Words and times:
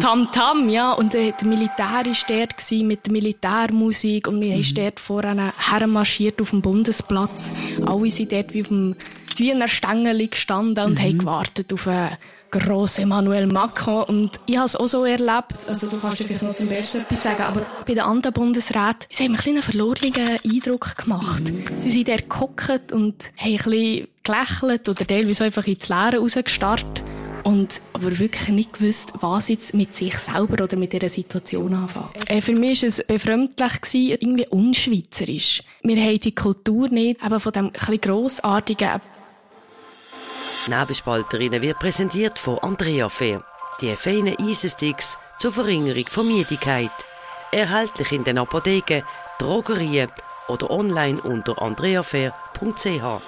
Tam 0.00 0.30
Tam, 0.30 0.68
ja. 0.68 0.92
Und 0.92 1.14
äh, 1.14 1.32
der 1.32 1.48
Militär 1.48 1.86
war 1.86 2.04
dort 2.28 2.72
mit 2.82 3.06
der 3.06 3.12
Militärmusik 3.12 4.28
und 4.28 4.40
wir 4.40 4.56
mhm. 4.56 4.62
sind 4.62 4.78
dort 4.78 5.00
vorne 5.00 5.52
hermarschiert 5.56 6.40
auf 6.40 6.50
dem 6.50 6.62
Bundesplatz. 6.62 7.52
Alle 7.84 8.10
sind 8.10 8.32
dort 8.32 8.52
wie 8.52 8.62
auf 8.62 8.68
dem 8.68 8.96
Hühnerstängel 9.36 10.28
gestanden 10.28 10.84
und 10.84 10.98
mhm. 10.98 11.02
haben 11.02 11.18
gewartet 11.18 11.72
auf 11.72 11.86
einen 11.88 12.16
grossen 12.50 13.04
Emmanuel 13.04 13.46
Macron. 13.46 14.04
Und 14.04 14.40
ich 14.46 14.56
habe 14.56 14.66
es 14.66 14.76
auch 14.76 14.86
so 14.86 15.04
erlebt, 15.04 15.54
also 15.68 15.88
du 15.88 15.98
kannst 15.98 16.22
vielleicht 16.22 16.42
noch 16.42 16.54
zum 16.54 16.68
Besten 16.68 16.98
etwas 16.98 17.22
sagen, 17.22 17.42
aber 17.42 17.62
bei 17.86 17.94
den 17.94 18.04
anderen 18.04 18.32
Bundesräten, 18.32 19.06
sie 19.08 19.24
haben 19.24 19.32
einen 19.32 19.40
kleinen 19.40 19.62
verlorenen 19.62 20.38
Eindruck 20.44 20.96
gemacht. 20.96 21.44
Mhm. 21.50 21.64
Sie 21.80 21.90
sind 21.90 22.08
dort 22.08 22.28
gehockt 22.28 22.92
und 22.92 23.30
haben 23.36 23.50
ein 23.50 23.56
bisschen 23.56 24.08
gelächelt 24.22 24.88
oder 24.88 25.06
teilweise 25.06 25.44
einfach 25.44 25.66
ins 25.66 25.88
Leere 25.88 26.18
rausgestarrt. 26.18 27.02
Und 27.46 27.80
aber 27.92 28.18
wirklich 28.18 28.48
nicht 28.48 28.72
gewusst, 28.72 29.12
was 29.20 29.46
jetzt 29.48 29.72
mit 29.72 29.94
sich 29.94 30.18
selber 30.18 30.64
oder 30.64 30.76
mit 30.76 30.92
dieser 30.92 31.08
Situation 31.08 31.74
anfangen. 31.74 32.10
Äh, 32.26 32.42
für 32.42 32.54
mich 32.54 32.82
war 32.82 32.88
es 32.88 33.06
befremdlich, 33.06 33.80
gewesen, 33.82 34.18
irgendwie 34.20 34.48
unschweizerisch. 34.48 35.62
Wir 35.84 36.02
haben 36.02 36.18
die 36.18 36.34
Kultur 36.34 36.88
nicht, 36.88 37.24
eben 37.24 37.38
von 37.38 37.52
dem 37.52 37.70
ein 37.86 38.00
grossartigen... 38.00 39.00
Nebelspalterinnen 40.66 41.62
wird 41.62 41.78
präsentiert 41.78 42.36
von 42.40 42.58
Andrea 42.58 43.08
Fair. 43.08 43.44
Die 43.80 43.94
feinen 43.94 44.36
Eisensticks 44.40 45.16
zur 45.38 45.52
Verringerung 45.52 46.06
von 46.08 46.26
Müdigkeit. 46.26 46.90
Erhältlich 47.52 48.10
in 48.10 48.24
den 48.24 48.38
Apotheken, 48.38 49.04
Drogerien 49.38 50.10
oder 50.48 50.68
online 50.68 51.20
unter 51.20 51.62
andreafair.ch. 51.62 53.22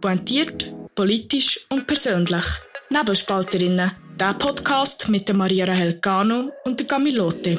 Pointiert 0.00 0.73
politisch 0.94 1.66
und 1.70 1.86
persönlich. 1.86 2.44
Nebelspalterinnen, 2.90 3.90
der 4.18 4.34
Podcast 4.34 5.08
mit 5.08 5.26
der 5.26 5.34
Maria 5.34 5.66
Helgano 5.66 6.52
und 6.64 6.78
der 6.78 6.86
Camilote. 6.86 7.58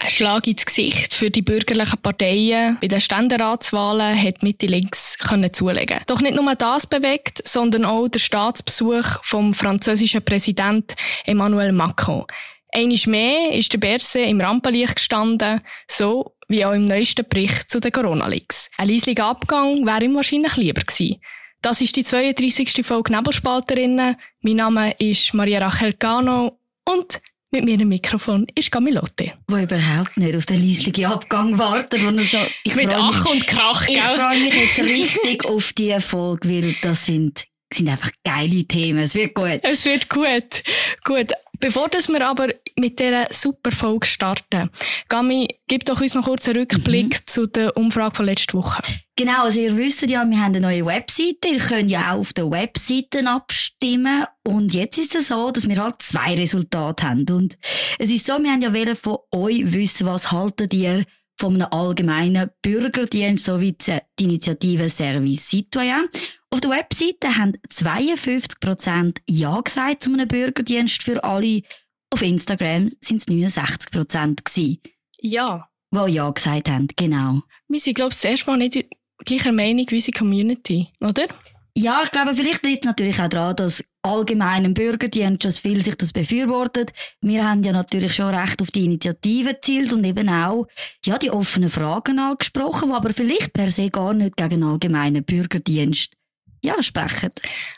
Ein 0.00 0.10
Schlag 0.10 0.46
ins 0.46 0.64
Gesicht 0.66 1.14
für 1.14 1.30
die 1.30 1.42
bürgerlichen 1.42 2.00
Parteien 2.00 2.78
bei 2.80 2.88
den 2.88 3.00
Ständeratswahlen 3.00 4.20
hat 4.20 4.42
Mitte 4.42 4.66
links 4.66 5.16
können 5.18 5.52
zulegen. 5.52 6.00
Doch 6.06 6.20
nicht 6.20 6.34
nur 6.34 6.54
das 6.54 6.86
bewegt, 6.86 7.46
sondern 7.46 7.84
auch 7.84 8.08
der 8.08 8.18
Staatsbesuch 8.18 9.22
vom 9.22 9.54
französischen 9.54 10.24
Präsident 10.24 10.94
Emmanuel 11.26 11.72
Macron. 11.72 12.24
Einiges 12.72 13.06
mehr 13.06 13.52
ist 13.52 13.72
der 13.72 13.78
Berse 13.78 14.20
im 14.20 14.40
Rampenlicht 14.40 14.96
gestanden, 14.96 15.60
so 15.86 16.34
wie 16.48 16.64
auch 16.64 16.72
im 16.72 16.86
neuesten 16.86 17.26
Bericht 17.28 17.70
zu 17.70 17.80
den 17.80 17.92
Corona-Leaks. 17.92 18.70
Ein 18.78 18.88
leislicher 18.88 19.26
Abgang 19.26 19.86
wäre 19.86 20.04
ihm 20.04 20.14
wahrscheinlich 20.14 20.56
lieber 20.56 20.82
gewesen. 20.82 21.20
Das 21.60 21.80
ist 21.80 21.96
die 21.96 22.04
32. 22.04 22.84
Folge 22.86 23.12
Nebelspalterinnen. 23.12 24.16
Mein 24.42 24.56
Name 24.56 24.92
ist 24.98 25.34
Maria 25.34 25.58
Rachel 25.58 25.92
Cano 25.94 26.58
und 26.84 27.20
mit 27.50 27.64
mir 27.64 27.80
im 27.80 27.88
Mikrofon 27.88 28.46
ist 28.54 28.70
Camilotte. 28.70 29.32
Wo 29.48 29.56
überhaupt 29.56 30.16
nicht 30.18 30.36
auf 30.36 30.46
den 30.46 30.62
leislichen 30.62 31.06
Abgang 31.06 31.56
wartet. 31.58 32.02
Wo 32.02 32.22
so, 32.22 32.38
ich 32.62 32.74
Mit 32.76 32.92
Ach 32.94 33.24
mich, 33.24 33.32
und 33.32 33.46
Krach, 33.46 33.86
gell? 33.86 33.96
Ich 33.96 34.02
freue 34.02 34.38
mich 34.38 34.54
jetzt 34.54 34.78
richtig 34.78 35.46
auf 35.46 35.72
diese 35.72 36.00
Folge, 36.00 36.48
weil 36.48 36.74
das 36.82 37.06
sind, 37.06 37.46
sind 37.72 37.88
einfach 37.88 38.10
geile 38.24 38.64
Themen. 38.64 39.00
Es 39.00 39.14
wird 39.14 39.34
gut. 39.34 39.60
Es 39.62 39.84
wird 39.84 40.08
gut. 40.08 40.62
Gut. 41.04 41.32
Bevor 41.60 41.90
wir 41.90 42.26
aber 42.26 42.48
mit 42.76 43.00
dieser 43.00 43.26
super 43.32 43.72
Folge 43.72 44.06
starten, 44.06 44.70
Gami, 45.08 45.48
gib 45.66 45.84
doch 45.84 46.00
uns 46.00 46.14
noch 46.14 46.24
kurz 46.24 46.46
einen 46.46 46.60
Rückblick 46.60 47.14
mhm. 47.14 47.26
zu 47.26 47.46
der 47.46 47.76
Umfrage 47.76 48.14
von 48.14 48.26
letzter 48.26 48.58
Woche. 48.58 48.82
Genau, 49.16 49.42
also 49.42 49.58
ihr 49.58 49.76
wisst 49.76 50.02
ja, 50.02 50.24
wir 50.24 50.40
haben 50.40 50.54
eine 50.54 50.60
neue 50.60 50.86
Webseite. 50.86 51.48
Ihr 51.48 51.58
könnt 51.58 51.90
ja 51.90 52.12
auch 52.12 52.20
auf 52.20 52.32
der 52.32 52.48
Webseite 52.48 53.28
abstimmen. 53.28 54.24
Und 54.44 54.72
jetzt 54.72 54.98
ist 54.98 55.16
es 55.16 55.28
so, 55.28 55.50
dass 55.50 55.68
wir 55.68 55.82
halt 55.82 56.00
zwei 56.00 56.36
Resultate 56.36 57.08
haben. 57.08 57.26
Und 57.28 57.58
es 57.98 58.10
ist 58.10 58.26
so, 58.26 58.38
wir 58.40 58.52
haben 58.52 58.62
ja 58.62 58.94
von 58.94 59.16
euch 59.32 59.72
wissen, 59.72 60.06
was 60.06 60.30
haltet 60.30 60.72
ihr 60.74 61.04
von 61.40 61.54
einem 61.54 61.68
allgemeinen 61.72 62.50
Bürgerdienst 62.62 63.44
sowie 63.44 63.76
die 64.18 64.24
Initiative 64.24 64.88
Service 64.88 65.48
Citoyen. 65.48 66.08
Auf 66.50 66.60
der 66.60 66.70
Webseite 66.70 67.36
haben 67.36 67.52
52% 67.68 69.18
Ja 69.28 69.60
gesagt 69.60 70.04
zu 70.04 70.12
einem 70.12 70.28
Bürgerdienst 70.28 71.02
für 71.02 71.22
alle. 71.22 71.62
Auf 72.10 72.22
Instagram 72.22 72.88
sind 73.00 73.18
es 73.18 73.28
69% 73.28 74.44
gewesen. 74.44 74.78
Ja. 75.20 75.68
Die 75.92 76.12
Ja 76.12 76.30
gesagt 76.30 76.70
haben, 76.70 76.88
genau. 76.96 77.42
Wir 77.68 77.80
sind, 77.80 77.94
glaube 77.94 78.12
ich, 78.12 78.18
zuerst 78.18 78.46
mal 78.46 78.56
nicht 78.56 78.86
gleicher 79.24 79.52
Meinung 79.52 79.86
wie 79.88 79.96
unsere 79.96 80.16
Community, 80.16 80.88
oder? 81.00 81.26
Ja, 81.76 82.02
ich 82.02 82.10
glaube, 82.10 82.34
vielleicht 82.34 82.64
liegt 82.64 82.84
es 82.84 82.88
natürlich 82.88 83.20
auch 83.20 83.28
daran, 83.28 83.56
dass 83.56 83.84
allgemein 84.02 84.64
im 84.64 84.74
Bürgerdienst 84.74 85.42
schon 85.42 85.52
viel 85.52 85.84
sich 85.84 85.94
das 85.96 86.12
befürwortet. 86.12 86.92
Wir 87.20 87.48
haben 87.48 87.62
ja 87.62 87.72
natürlich 87.72 88.14
schon 88.14 88.34
recht 88.34 88.60
auf 88.60 88.70
die 88.70 88.86
Initiative 88.86 89.54
gezielt 89.54 89.92
und 89.92 90.02
eben 90.04 90.28
auch 90.28 90.66
ja, 91.04 91.18
die 91.18 91.30
offenen 91.30 91.70
Fragen 91.70 92.18
angesprochen, 92.18 92.88
die 92.88 92.94
aber 92.94 93.12
vielleicht 93.12 93.52
per 93.52 93.70
se 93.70 93.90
gar 93.90 94.14
nicht 94.14 94.36
gegen 94.36 94.54
einen 94.54 94.64
allgemeinen 94.64 95.24
Bürgerdienst 95.24 96.17
ja, 96.60 96.82
sprechen. 96.82 97.30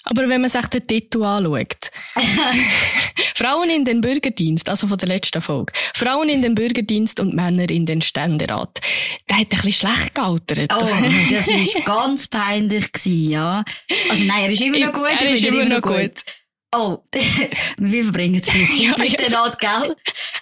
Aber 0.04 0.28
wenn 0.28 0.40
man 0.40 0.50
sich 0.50 0.66
den 0.66 0.86
Titel 0.86 1.22
anschaut. 1.22 1.90
Frauen 3.34 3.70
in 3.70 3.84
den 3.84 4.00
Bürgerdienst, 4.00 4.68
also 4.68 4.86
von 4.86 4.98
der 4.98 5.08
letzten 5.08 5.40
Folge. 5.40 5.72
Frauen 5.94 6.28
in 6.28 6.42
den 6.42 6.54
Bürgerdienst 6.54 7.20
und 7.20 7.34
Männer 7.34 7.68
in 7.70 7.86
den 7.86 8.02
Ständerat. 8.02 8.80
Der 9.28 9.38
hat 9.38 9.46
ein 9.46 9.48
bisschen 9.48 9.72
schlecht 9.72 10.14
gealtert. 10.14 10.72
Oh, 10.74 10.86
das 11.30 11.48
war 11.48 11.82
ganz 11.82 12.28
peinlich, 12.28 12.92
gewesen, 12.92 13.30
ja. 13.30 13.64
Also 14.10 14.24
nein, 14.24 14.44
er 14.44 14.50
ist 14.50 14.62
immer 14.62 14.78
noch 14.78 14.92
gut. 14.92 15.20
Er 15.20 15.30
ist 15.32 15.44
immer, 15.44 15.64
noch 15.64 15.82
gut. 15.82 15.96
gut. 15.96 16.24
Oh, 16.72 16.98
wir 17.78 18.04
verbringen 18.04 18.42
zu 18.42 18.52
viel 18.52 18.66
Zeit 18.94 18.98
ja, 18.98 19.04
mit 19.04 19.18
der 19.18 19.38
Art, 19.38 19.58
gell? 19.58 19.96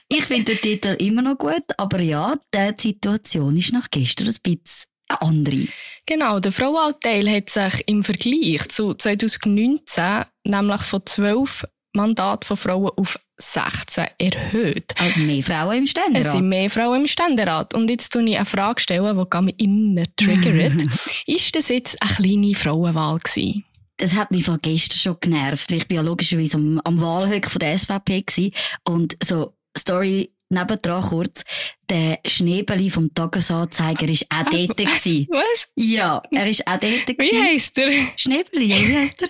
Ich 0.08 0.24
finde 0.24 0.54
den 0.54 0.60
Titel 0.60 0.96
immer 0.98 1.22
noch 1.22 1.38
gut, 1.38 1.64
aber 1.76 2.00
ja, 2.00 2.34
die 2.54 2.74
Situation 2.78 3.56
ist 3.56 3.72
nach 3.72 3.88
gestern 3.90 4.28
ein 4.28 4.36
bisschen 4.42 4.86
eine 5.08 5.22
andere. 5.22 5.66
Genau, 6.06 6.40
der 6.40 6.52
Frauenanteil 6.52 7.28
hat 7.30 7.50
sich 7.50 7.84
im 7.86 8.02
Vergleich 8.02 8.68
zu 8.68 8.94
2019 8.94 10.24
nämlich 10.44 10.82
von 10.82 11.02
12 11.04 11.66
Mandaten 11.94 12.46
von 12.46 12.56
Frauen 12.56 12.90
auf 12.96 13.18
16 13.38 14.06
erhöht. 14.18 14.94
Also 14.98 15.20
mehr 15.20 15.42
Frauen 15.42 15.78
im 15.78 15.86
Ständerat? 15.86 16.26
Es 16.26 16.32
sind 16.32 16.48
mehr 16.48 16.70
Frauen 16.70 17.02
im 17.02 17.06
Ständerat. 17.06 17.74
Und 17.74 17.90
jetzt 17.90 18.06
stelle 18.06 18.30
ich 18.30 18.36
eine 18.36 18.46
Frage, 18.46 18.80
stellen, 18.80 19.16
die 19.18 19.40
mich 19.42 19.60
immer 19.60 20.04
triggert. 20.16 20.82
ist 21.26 21.56
das 21.56 21.68
jetzt 21.68 22.00
eine 22.02 22.12
kleine 22.12 22.54
Frauenwahl 22.54 23.18
gewesen? 23.18 23.64
das 23.98 24.14
hat 24.14 24.30
mich 24.30 24.44
von 24.44 24.58
gestern 24.62 24.98
schon 24.98 25.16
genervt, 25.20 25.70
weil 25.70 25.78
ich 25.78 25.88
bin 25.88 25.96
ja 25.96 26.02
logischerweise 26.02 26.56
am, 26.56 26.80
am 26.84 27.00
Wahlhöck 27.00 27.50
von 27.50 27.58
der 27.58 27.76
SVP 27.76 28.22
war. 28.24 28.94
Und 28.94 29.16
so, 29.22 29.54
Story 29.76 30.30
nebendran 30.50 31.02
kurz, 31.02 31.42
der 31.88 32.18
Schneebeli 32.26 32.90
vom 32.90 33.12
Tagesanzeiger 33.12 34.08
ist 34.08 34.26
auch 34.30 34.44
dort 34.50 34.76
gewesen. 34.76 35.26
Was? 35.30 35.68
Ja, 35.76 36.22
er 36.30 36.48
ist 36.48 36.66
auch 36.66 36.78
dort 36.78 37.06
gewesen. 37.06 37.18
Wie 37.18 37.42
heisst 37.42 37.78
er? 37.78 37.90
Schneebeli, 38.16 38.68
wie 38.68 38.96
heisst 38.96 39.22
er? 39.22 39.28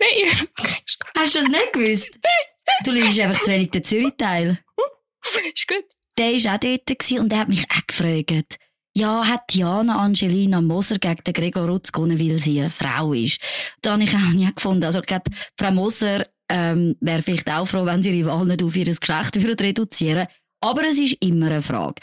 Nein. 0.00 0.48
Hast 1.16 1.34
du 1.34 1.38
das 1.40 1.48
nicht 1.48 1.72
gewusst? 1.72 2.18
Du 2.84 2.90
liest 2.90 3.18
einfach 3.20 3.40
zu 3.42 3.50
wenig 3.50 3.70
den 3.70 3.84
Zürich-Teil. 3.84 4.58
Ist 5.54 5.68
gut. 5.68 5.84
Der 6.18 6.32
ist 6.32 6.46
auch 6.46 6.58
dort 6.58 6.86
gewesen 6.86 7.20
und 7.20 7.32
er 7.32 7.40
hat 7.40 7.48
mich 7.48 7.64
auch 7.70 7.86
gefragt, 7.86 8.58
ja, 8.96 9.26
hat 9.26 9.52
Diana 9.52 9.98
Angelina 9.98 10.62
Moser 10.62 10.98
gegen 10.98 11.22
den 11.22 11.34
Gregor 11.34 11.68
Rutz 11.68 11.92
gewonnen, 11.92 12.18
weil 12.18 12.38
sie 12.38 12.60
eine 12.60 12.70
Frau 12.70 13.12
ist. 13.12 13.38
Da 13.82 13.92
habe 13.92 14.04
ich 14.04 14.14
auch 14.14 14.32
nie 14.32 14.50
gefunden. 14.54 14.84
Also, 14.84 15.00
ich 15.00 15.06
glaube, 15.06 15.30
Frau 15.58 15.70
Moser 15.70 16.22
ähm, 16.48 16.96
wäre 17.00 17.20
vielleicht 17.20 17.50
auch 17.50 17.66
froh, 17.66 17.84
wenn 17.84 18.00
sie 18.00 18.18
ihre 18.18 18.30
Wahl 18.30 18.46
nicht 18.46 18.62
auf 18.62 18.74
ihr 18.74 18.86
Geschlecht 18.86 19.36
reduzieren 19.36 20.26
aber 20.60 20.84
es 20.84 20.98
ist 20.98 21.16
immer 21.20 21.46
eine 21.46 21.62
Frage. 21.62 22.00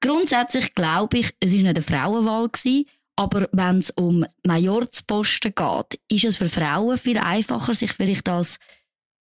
Grundsätzlich 0.00 0.74
glaube 0.74 1.18
ich, 1.18 1.30
es 1.40 1.50
ist 1.50 1.62
nicht 1.62 1.68
eine 1.68 1.82
Frauenwahl 1.82 2.48
gewesen, 2.48 2.86
aber 3.16 3.48
wenn 3.52 3.78
es 3.78 3.90
um 3.90 4.24
Majorsposten 4.46 5.54
geht, 5.54 6.00
ist 6.10 6.24
es 6.24 6.36
für 6.38 6.48
Frauen 6.48 6.96
viel 6.96 7.18
einfacher, 7.18 7.74
sich 7.74 7.92
vielleicht 7.92 8.28
als 8.28 8.58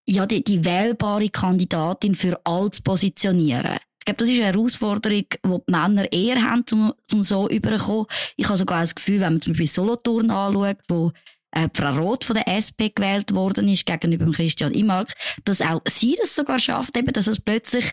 ja, 0.08 0.26
die, 0.26 0.44
die 0.44 0.64
wählbare 0.64 1.30
Kandidatin 1.30 2.16
für 2.16 2.40
all 2.44 2.72
zu 2.72 2.82
positionieren. 2.82 3.78
Ich 4.00 4.06
glaube, 4.06 4.18
das 4.18 4.30
ist 4.30 4.38
eine 4.38 4.54
Herausforderung, 4.54 5.26
die 5.30 5.38
die 5.44 5.72
Männer 5.72 6.12
eher 6.12 6.42
haben, 6.42 6.64
um, 6.72 6.94
um 7.14 7.24
so 7.24 7.48
überzukommen. 7.50 8.06
Ich 8.38 8.48
habe 8.48 8.58
sogar 8.58 8.82
das 8.82 8.96
Gefühl, 8.96 9.20
wenn 9.20 9.34
man 9.34 9.42
zum 9.42 9.52
Beispiel 9.54 9.68
Solothurn 9.68 10.32
anschaut, 10.32 10.78
wo 10.88 11.12
äh, 11.52 11.68
Frau 11.74 11.92
Roth 11.96 12.24
von 12.24 12.36
der 12.36 12.48
SP 12.48 12.90
gewählt 12.96 13.36
worden 13.36 13.68
ist, 13.68 13.86
gegenüber 13.86 14.32
Christian 14.32 14.74
Imark, 14.74 15.14
dass 15.46 15.62
auch 15.62 15.82
sie 15.88 16.18
das 16.20 16.34
sogar 16.34 16.58
schafft, 16.58 16.96
eben, 16.98 17.12
dass 17.12 17.28
es 17.28 17.42
plötzlich 17.42 17.92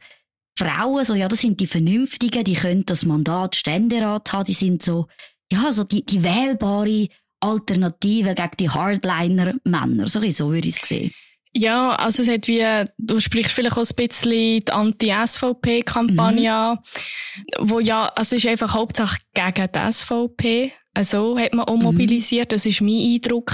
Frauen, 0.58 1.04
so, 1.04 1.14
ja, 1.14 1.28
das 1.28 1.40
sind 1.40 1.60
die 1.60 1.66
Vernünftigen, 1.66 2.44
die 2.44 2.54
können 2.54 2.86
das 2.86 3.04
Mandat 3.04 3.56
Ständerat 3.56 4.32
haben, 4.32 4.44
die 4.44 4.54
sind 4.54 4.82
so, 4.82 5.06
ja, 5.52 5.70
so 5.70 5.84
die, 5.84 6.04
die 6.04 6.22
wählbare 6.22 7.08
Alternative 7.40 8.34
gegen 8.34 8.50
die 8.58 8.70
Hardliner-Männer. 8.70 10.08
So, 10.08 10.20
so 10.30 10.52
würde 10.52 10.68
ich 10.68 10.82
es 10.82 10.88
sehen. 10.88 11.12
Ja, 11.54 11.94
also 11.94 12.22
es 12.22 12.28
hat 12.28 12.48
wie, 12.48 12.64
du 12.98 13.18
sprichst 13.18 13.52
vielleicht 13.52 13.78
auch 13.78 13.84
ein 13.84 13.96
bisschen 13.96 14.60
die 14.60 14.70
Anti-SVP-Kampagne 14.70 16.76
mhm. 16.76 17.70
wo 17.70 17.80
ja, 17.80 18.12
also 18.14 18.36
es 18.36 18.44
ist 18.44 18.50
einfach 18.50 18.74
hauptsächlich 18.74 19.22
gegen 19.32 19.68
die 19.72 19.92
SVP. 19.92 20.72
Also 20.96 21.38
hat 21.38 21.52
man 21.52 21.66
auch 21.66 21.76
mhm. 21.76 21.82
mobilisiert, 21.82 22.52
das 22.52 22.64
ist 22.64 22.80
mein 22.80 22.94
Eindruck. 22.94 23.52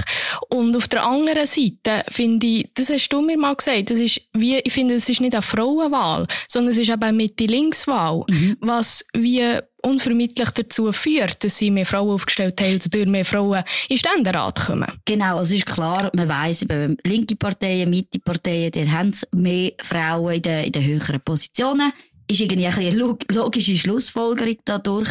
Und 0.49 0.75
auf 0.77 0.87
der 0.87 1.05
anderen 1.05 1.45
Seite 1.45 2.03
finde 2.09 2.47
ich, 2.47 2.69
das 2.73 2.89
hast 2.89 3.09
du 3.09 3.21
mir 3.21 3.37
mal 3.37 3.55
gesagt, 3.55 3.91
das 3.91 3.99
ist 3.99 4.21
wie, 4.33 4.57
ich 4.57 4.71
finde, 4.71 4.95
das 4.95 5.09
ist 5.09 5.19
nicht 5.19 5.33
eine 5.33 5.41
Frauenwahl, 5.41 6.25
sondern 6.47 6.71
es 6.71 6.77
ist 6.77 6.89
eben 6.89 7.03
eine 7.03 7.17
Mitte-Links-Wahl, 7.17 8.23
mhm. 8.29 8.57
was 8.61 9.05
wie 9.13 9.59
unvermittlich 9.81 10.49
dazu 10.51 10.93
führt, 10.93 11.43
dass 11.43 11.57
sie 11.57 11.69
mehr 11.69 11.85
Frauen 11.85 12.11
aufgestellt 12.11 12.61
haben 12.61 12.75
oder 12.75 12.89
durch 12.89 13.05
mehr 13.05 13.25
Frauen 13.25 13.63
in 13.89 13.97
Ständerat 13.97 14.67
kommen. 14.67 14.87
Genau, 15.03 15.41
es 15.41 15.51
ist 15.51 15.65
klar, 15.65 16.09
man 16.15 16.29
weiss, 16.29 16.65
linke 17.03 17.35
Parteien, 17.35 17.89
Mitte-Parteien, 17.89 18.71
die 18.71 18.89
haben 18.89 19.11
mehr 19.33 19.73
Frauen 19.81 20.35
in 20.35 20.41
den, 20.41 20.63
in 20.65 20.71
den 20.71 20.85
höheren 20.85 21.19
Positionen. 21.19 21.91
Ist 22.25 22.39
irgendwie 22.39 22.67
eine 22.67 22.91
logische 22.91 23.75
Schlussfolgerung 23.75 24.55
dadurch. 24.63 25.09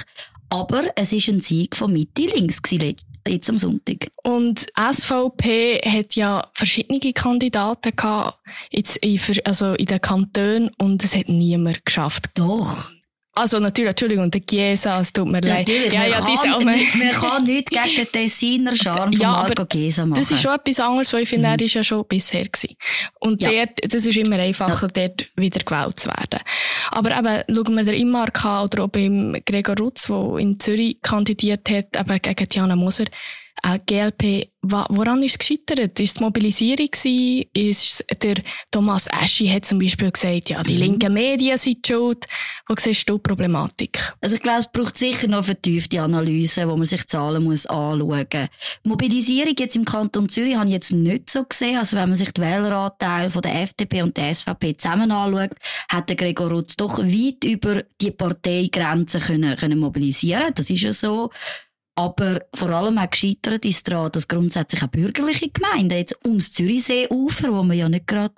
Aber 0.53 0.85
es 0.97 1.15
ist 1.15 1.29
ein 1.29 1.41
Sieg 1.41 1.75
von 1.75 1.95
Mitte-Links 1.95 2.61
jetzt 3.27 3.49
am 3.49 3.57
Sonntag. 3.57 4.09
Und 4.23 4.67
SVP 4.77 5.81
hat 5.81 6.15
ja 6.15 6.47
verschiedene 6.53 7.01
Kandidaten 7.15 7.97
gehabt, 7.97 8.39
jetzt 8.71 8.99
in, 8.99 9.19
also 9.47 9.73
in 9.73 9.87
den 9.87 10.01
Kantonen, 10.03 10.71
und 10.77 11.03
es 11.03 11.17
hat 11.17 11.31
niemand 11.31 11.87
geschafft. 11.87 12.27
Doch. 12.35 12.93
Also 13.35 13.59
natürlich, 13.61 13.91
Entschuldigung, 13.91 14.31
der 14.31 14.43
Chiesa, 14.43 15.01
es 15.01 15.11
tut 15.11 15.27
mir 15.27 15.41
leid. 15.41 15.67
Natürlich, 15.67 15.93
ja, 15.93 16.05
ja, 16.05 16.21
man, 16.21 16.35
kann, 16.37 16.53
auch, 16.53 16.65
man, 16.65 17.13
kann 17.13 17.45
nichts 17.45 17.71
gegen 17.71 17.97
den 17.97 18.13
Tessiner 18.13 18.77
Charme 18.77 19.13
ja, 19.13 19.33
von 19.33 19.47
Marco 19.47 19.65
Chiesa 19.65 20.05
machen. 20.05 20.21
Das 20.21 20.31
ist 20.31 20.43
schon 20.43 20.55
etwas 20.55 20.81
anderes, 20.81 21.13
weil 21.15 21.23
ich 21.23 21.31
finde, 21.31 21.49
mhm. 21.49 21.55
er 21.55 21.61
ist 21.63 21.73
ja 21.73 21.83
schon 21.83 22.05
bisher 22.07 22.45
gewesen. 22.45 22.77
Und 23.21 23.41
ja. 23.41 23.51
dort, 23.51 23.95
das 23.95 24.05
ist 24.05 24.17
immer 24.19 24.37
einfacher, 24.37 24.89
ja. 24.95 25.09
dort 25.09 25.31
wieder 25.37 25.61
gewählt 25.61 25.99
zu 25.99 26.11
werden. 26.11 26.41
Aber 26.91 27.11
eben, 27.17 27.57
schauen 27.57 27.75
wir 27.75 27.85
den 27.85 27.95
Immark 27.95 28.45
an 28.45 28.65
oder 28.65 28.85
auch 28.85 28.89
beim 28.89 29.41
Gregor 29.47 29.79
Rutz, 29.79 30.09
der 30.09 30.37
in 30.37 30.61
Zürich 30.61 31.01
kandidiert 31.01 31.71
hat, 31.71 31.97
eben 31.99 32.19
gegen 32.21 32.49
Diana 32.49 32.77
Moser, 32.77 33.07
äh, 33.63 33.79
GLP, 33.87 34.52
woran 34.63 35.23
ist 35.23 35.33
es 35.33 35.39
gescheitert? 35.39 35.99
Ist 35.99 36.11
es 36.11 36.15
die 36.15 36.25
Mobilisierung 36.25 36.89
gewesen? 36.91 37.47
Ist 37.53 38.05
der 38.23 38.37
Thomas 38.71 39.09
Eschi 39.09 39.49
hat 39.49 39.65
zum 39.65 39.81
Beispiel 39.81 40.11
gesagt, 40.11 40.51
ja, 40.51 40.63
die 40.63 40.75
mhm. 40.75 40.79
linken 40.79 41.13
Medien 41.13 41.59
sind 41.59 41.85
schuld. 41.87 42.27
Wo 42.69 42.75
siehst 42.79 43.09
du 43.09 43.15
die 43.15 43.23
Problematik? 43.23 44.15
Also 44.21 44.37
ich 44.37 44.43
glaube, 44.43 44.61
es 44.61 44.71
braucht 44.71 44.97
sicher 44.97 45.27
noch 45.27 45.45
vertiefte 45.45 46.01
Analyse, 46.01 46.69
wo 46.69 46.77
man 46.77 46.87
sich 46.87 47.07
Zahlen 47.07 47.43
muss 47.43 47.67
anschauen 47.67 48.01
muss. 48.03 48.49
Mobilisierung 48.85 49.55
jetzt 49.59 49.77
im 49.77 49.85
Kanton 49.85 50.29
Zürich 50.29 50.57
habe 50.57 50.67
ich 50.67 50.75
jetzt 50.75 50.93
nicht 50.93 51.29
so 51.29 51.45
gesehen. 51.45 51.79
Also 51.79 51.97
wenn 51.97 52.09
man 52.09 52.17
sich 52.17 52.33
den 52.33 52.45
Wähleranteil 52.45 53.31
von 53.31 53.43
der 53.43 53.63
FDP 53.63 54.03
und 54.03 54.17
der 54.17 54.33
SVP 54.33 54.77
zusammen 54.77 55.11
anschaut, 55.11 55.57
hat 55.89 56.09
der 56.09 56.17
Gregor 56.17 56.51
Rutz 56.51 56.77
doch 56.77 56.99
weit 56.99 57.45
über 57.45 57.83
die 58.01 58.13
Parteigrenzen 58.13 59.21
können, 59.21 59.57
können 59.57 59.81
mobilisieren. 59.81 60.53
Das 60.55 60.71
ist 60.71 60.83
ja 60.83 60.93
so. 60.93 61.31
Aber 61.95 62.41
vor 62.55 62.71
allem 62.71 62.99
auch 62.99 63.11
gescheitert 63.11 63.65
ist 63.65 63.87
daran, 63.87 64.11
dass 64.13 64.29
grundsätzlich 64.29 64.83
auch 64.83 64.89
bürgerliche 64.89 65.51
Gemeinden 65.51 65.99
jetzt 65.99 66.17
ums 66.25 66.53
Zürichsee-Ufer, 66.53 67.53
wo 67.53 67.63
man 67.63 67.77
ja 67.77 67.89
nicht 67.89 68.07
gerade 68.07 68.35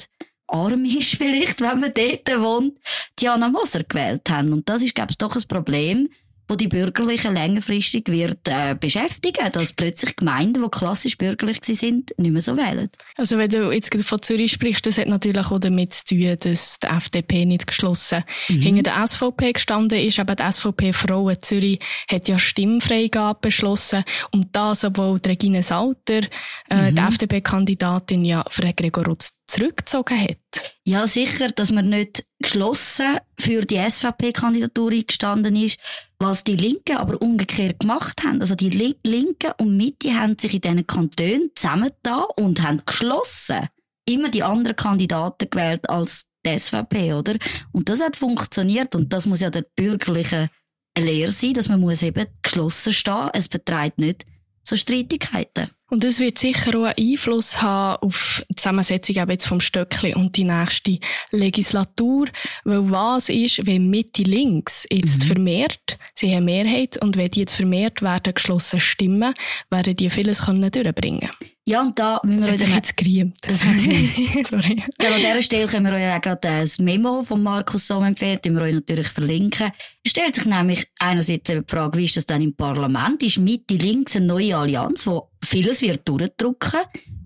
arm 0.48 0.84
ist 0.84 1.16
vielleicht, 1.16 1.60
wenn 1.60 1.80
man 1.80 1.94
dort 1.94 2.40
wohnt, 2.40 2.78
Diana 3.18 3.48
Moser 3.48 3.84
gewählt 3.84 4.28
haben. 4.30 4.52
Und 4.52 4.68
das 4.68 4.82
ist, 4.82 4.94
glaube 4.94 5.12
ich, 5.12 5.18
doch 5.18 5.36
ein 5.36 5.48
Problem, 5.48 6.08
wo 6.48 6.56
die 6.56 6.68
Bürgerlichen 6.68 7.34
längerfristig 7.34 8.08
wird 8.08 8.48
äh, 8.48 8.74
beschäftigen, 8.78 9.50
dass 9.52 9.72
plötzlich 9.72 10.16
Gemeinden, 10.16 10.62
die 10.62 10.68
klassisch 10.68 11.16
bürgerlich 11.16 11.58
sind, 11.62 12.12
nicht 12.18 12.30
mehr 12.32 12.42
so 12.42 12.56
wählen. 12.56 12.90
Also 13.16 13.38
wenn 13.38 13.50
du 13.50 13.70
jetzt 13.70 13.94
von 14.02 14.20
Zürich 14.20 14.52
sprichst, 14.52 14.84
das 14.86 14.98
hat 14.98 15.08
natürlich 15.08 15.46
auch 15.46 15.58
damit 15.58 15.92
zu 15.92 16.14
tun, 16.14 16.36
dass 16.40 16.78
die 16.80 16.86
FDP 16.86 17.46
nicht 17.46 17.66
geschlossen 17.66 18.24
mhm. 18.48 18.60
hinter 18.60 18.82
der 18.82 19.06
SVP 19.06 19.52
gestanden 19.52 19.98
ist. 19.98 20.18
Aber 20.18 20.34
die 20.34 20.52
SVP 20.52 20.92
Frauen 20.92 21.36
Zürich 21.40 21.80
hat 22.10 22.28
ja 22.28 22.38
Stimmfreigabe 22.38 23.38
beschlossen 23.40 24.04
und 24.30 24.48
das, 24.52 24.84
obwohl 24.84 25.18
Regine 25.26 25.62
Salter, 25.62 26.20
äh, 26.68 26.90
mhm. 26.90 26.94
die 26.96 27.02
FDP-Kandidatin, 27.02 28.24
ja 28.24 28.44
für 28.48 28.62
Gregor 28.72 29.06
Rutz 29.06 29.38
zurückgezogen 29.46 30.20
hat. 30.20 30.36
Ja, 30.86 31.06
sicher, 31.06 31.48
dass 31.48 31.72
man 31.72 31.88
nicht 31.88 32.24
geschlossen 32.40 33.18
für 33.38 33.62
die 33.62 33.78
SVP-Kandidatur 33.78 34.92
eingestanden 34.92 35.56
ist, 35.56 35.78
was 36.18 36.44
die 36.44 36.56
Linken 36.56 36.96
aber 36.96 37.20
umgekehrt 37.20 37.80
gemacht 37.80 38.22
haben. 38.22 38.40
Also 38.40 38.54
die 38.54 38.70
Linken 38.70 39.52
und 39.58 39.76
Mitte 39.76 40.14
haben 40.14 40.38
sich 40.38 40.54
in 40.54 40.60
diesen 40.60 40.86
Kantonen 40.86 41.50
zusammengetan 41.54 42.24
und 42.36 42.62
haben 42.62 42.82
geschlossen 42.86 43.68
immer 44.06 44.30
die 44.30 44.42
anderen 44.42 44.76
Kandidaten 44.76 45.48
gewählt 45.50 45.88
als 45.88 46.26
die 46.44 46.58
SVP, 46.58 47.14
oder? 47.14 47.36
Und 47.72 47.88
das 47.88 48.02
hat 48.02 48.16
funktioniert 48.16 48.94
und 48.94 49.12
das 49.12 49.26
muss 49.26 49.40
ja 49.40 49.50
der 49.50 49.64
bürgerliche 49.76 50.50
Lehre 50.98 51.30
sein, 51.30 51.54
dass 51.54 51.68
man 51.68 51.80
muss 51.80 52.02
eben 52.02 52.26
geschlossen 52.42 52.92
stehen. 52.92 53.30
Es 53.32 53.46
vertreibt 53.46 53.98
nicht 53.98 54.26
so 54.64 54.76
Streitigkeiten. 54.76 55.70
Und 55.90 56.02
es 56.02 56.18
wird 56.18 56.38
sicher 56.38 56.76
auch 56.76 56.84
einen 56.84 57.12
Einfluss 57.12 57.62
haben 57.62 58.02
auf 58.02 58.44
die 58.50 58.56
Zusammensetzung 58.56 59.14
jetzt 59.28 59.46
vom 59.46 59.60
Stöckli 59.60 60.14
und 60.14 60.34
die 60.36 60.44
nächste 60.44 60.98
Legislatur. 61.30 62.26
Weil 62.64 62.90
was 62.90 63.28
ist, 63.28 63.64
wenn 63.66 63.90
Mitte 63.90 64.22
links 64.22 64.86
jetzt 64.90 65.22
mhm. 65.22 65.26
vermehrt, 65.26 65.98
sie 66.14 66.34
haben 66.34 66.46
Mehrheit, 66.46 67.00
und 67.00 67.16
wenn 67.16 67.30
die 67.30 67.40
jetzt 67.40 67.54
vermehrt 67.54 68.02
werden 68.02 68.34
geschlossen 68.34 68.80
stimmen, 68.80 69.34
werden 69.70 69.94
die 69.94 70.10
vieles 70.10 70.46
können 70.46 70.70
durchbringen 70.70 71.30
ja, 71.66 71.80
und 71.80 71.98
da 71.98 72.20
müssen 72.24 72.52
wir... 72.52 72.58
Das 72.58 72.68
hat 72.68 72.74
jetzt 72.74 72.96
geriemt. 72.96 73.36
Das 73.42 73.64
hat 73.64 73.78
Sorry. 73.78 74.82
Genau, 74.98 75.14
an 75.14 75.20
dieser 75.20 75.42
Stelle 75.42 75.66
können 75.66 75.86
wir 75.86 75.94
euch 75.94 76.02
ja 76.02 76.18
gerade 76.18 76.48
ein 76.48 76.68
Memo 76.80 77.22
von 77.22 77.42
Markus 77.42 77.86
Somm 77.86 78.04
empfehlen, 78.04 78.38
den 78.44 78.54
wir 78.54 78.62
euch 78.62 78.74
natürlich 78.74 79.08
verlinken. 79.08 79.70
Es 80.02 80.10
stellt 80.10 80.34
sich 80.34 80.44
nämlich 80.44 80.86
einerseits 80.98 81.44
die 81.44 81.62
Frage, 81.66 81.98
wie 81.98 82.04
ist 82.04 82.18
das 82.18 82.26
dann 82.26 82.42
im 82.42 82.54
Parlament? 82.54 83.22
Ist 83.22 83.38
Mitte 83.38 83.76
links 83.76 84.14
eine 84.14 84.26
neue 84.26 84.56
Allianz, 84.56 85.06
wo 85.06 85.30
vieles 85.42 85.80
wird 85.80 86.06
durchdrücken? 86.06 86.80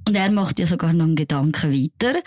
Und 0.06 0.14
er 0.14 0.30
macht 0.30 0.60
ja 0.60 0.66
sogar 0.66 0.92
noch 0.92 1.06
einen 1.06 1.16
Gedanken 1.16 1.72
weiter. 1.72 2.20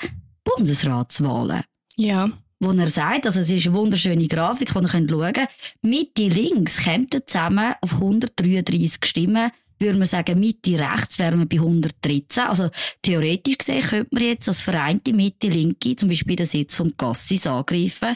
Bundesratswahlen. 0.43 1.61
Ja. 1.95 2.29
Wo 2.59 2.71
er 2.71 2.89
sagt, 2.89 3.25
also 3.25 3.39
es 3.39 3.49
ist 3.49 3.67
eine 3.67 3.75
wunderschöne 3.75 4.27
Grafik, 4.27 4.73
die 4.73 4.79
ihr 4.79 4.89
schauen 4.89 5.33
könnt. 5.33 5.49
Mitte 5.81 6.27
links 6.27 6.83
kommt 6.83 7.17
zusammen 7.25 7.73
auf 7.81 7.93
133 7.93 9.05
Stimmen 9.05 9.49
würde 9.81 9.97
man 9.97 10.07
sagen, 10.07 10.39
Mitte 10.39 10.79
rechts 10.79 11.19
wären 11.19 11.39
wir 11.39 11.45
bei 11.47 11.57
113. 11.57 12.43
Also 12.43 12.69
theoretisch 13.01 13.57
gesehen 13.57 13.81
könnte 13.81 14.15
man 14.15 14.23
jetzt 14.23 14.47
als 14.47 14.61
vereinte 14.61 15.13
Mitte 15.13 15.47
Linke 15.47 15.95
zum 15.95 16.09
Beispiel 16.09 16.35
den 16.35 16.45
Sitz 16.45 16.75
vom 16.75 16.93
Gassis 16.95 17.47
angreifen 17.47 18.15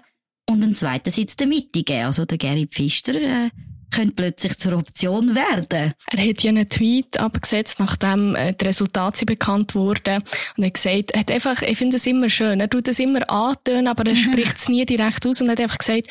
und 0.49 0.63
einen 0.63 0.75
zweiten 0.75 1.11
Sitz 1.11 1.35
der 1.35 1.47
Mitte 1.47 1.83
geben. 1.83 2.05
Also 2.05 2.25
der 2.25 2.37
Gary 2.37 2.67
Pfister 2.67 3.15
äh, 3.15 3.49
könnte 3.91 4.13
plötzlich 4.15 4.57
zur 4.57 4.77
Option 4.77 5.35
werden. 5.35 5.93
Er 6.11 6.29
hat 6.29 6.43
ja 6.43 6.49
einen 6.49 6.67
Tweet 6.67 7.19
abgesetzt, 7.19 7.79
nachdem 7.79 8.35
äh, 8.35 8.53
die 8.53 8.65
Resultate 8.65 9.25
bekannt 9.25 9.75
wurden. 9.75 10.21
Und 10.57 10.63
er 10.63 10.67
hat 10.67 10.73
gesagt, 10.73 11.11
er 11.11 11.19
hat 11.21 11.31
einfach, 11.31 11.61
ich 11.61 11.77
finde 11.77 11.97
es 11.97 12.05
immer 12.05 12.29
schön, 12.29 12.59
er 12.59 12.69
tut 12.69 12.87
es 12.87 12.99
immer 12.99 13.29
antönen, 13.29 13.87
aber 13.87 14.05
er 14.05 14.15
spricht 14.15 14.57
es 14.57 14.69
nie 14.69 14.85
direkt 14.85 15.25
aus 15.25 15.41
und 15.41 15.49
hat 15.49 15.59
einfach 15.59 15.77
gesagt, 15.77 16.07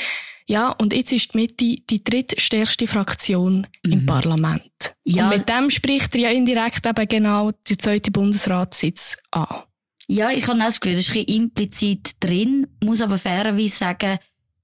ja, 0.46 0.70
und 0.72 0.92
jetzt 0.92 1.12
ist 1.12 1.32
die 1.32 1.38
Mitte 1.38 1.76
die 1.88 2.04
drittstärkste 2.04 2.86
Fraktion 2.86 3.66
mhm. 3.84 3.92
im 3.92 4.06
Parlament. 4.06 4.94
Ja. 5.04 5.28
Und 5.30 5.38
mit 5.38 5.48
dem 5.48 5.70
spricht 5.70 6.14
er 6.14 6.20
ja 6.20 6.30
indirekt 6.30 6.84
eben 6.86 7.08
genau 7.08 7.50
die 7.66 7.76
zweite 7.76 8.10
Bundesratssitz 8.10 9.16
an. 9.30 9.62
Ja, 10.06 10.30
ich 10.30 10.46
habe 10.46 10.58
das 10.58 10.80
Gefühl, 10.80 10.96
das 10.96 11.08
ist 11.08 11.16
ein 11.16 11.24
bisschen 11.24 11.42
implizit 11.42 12.10
drin, 12.20 12.66
muss 12.82 13.00
aber 13.00 13.16
fairerweise 13.16 13.74
sagen, 13.74 14.18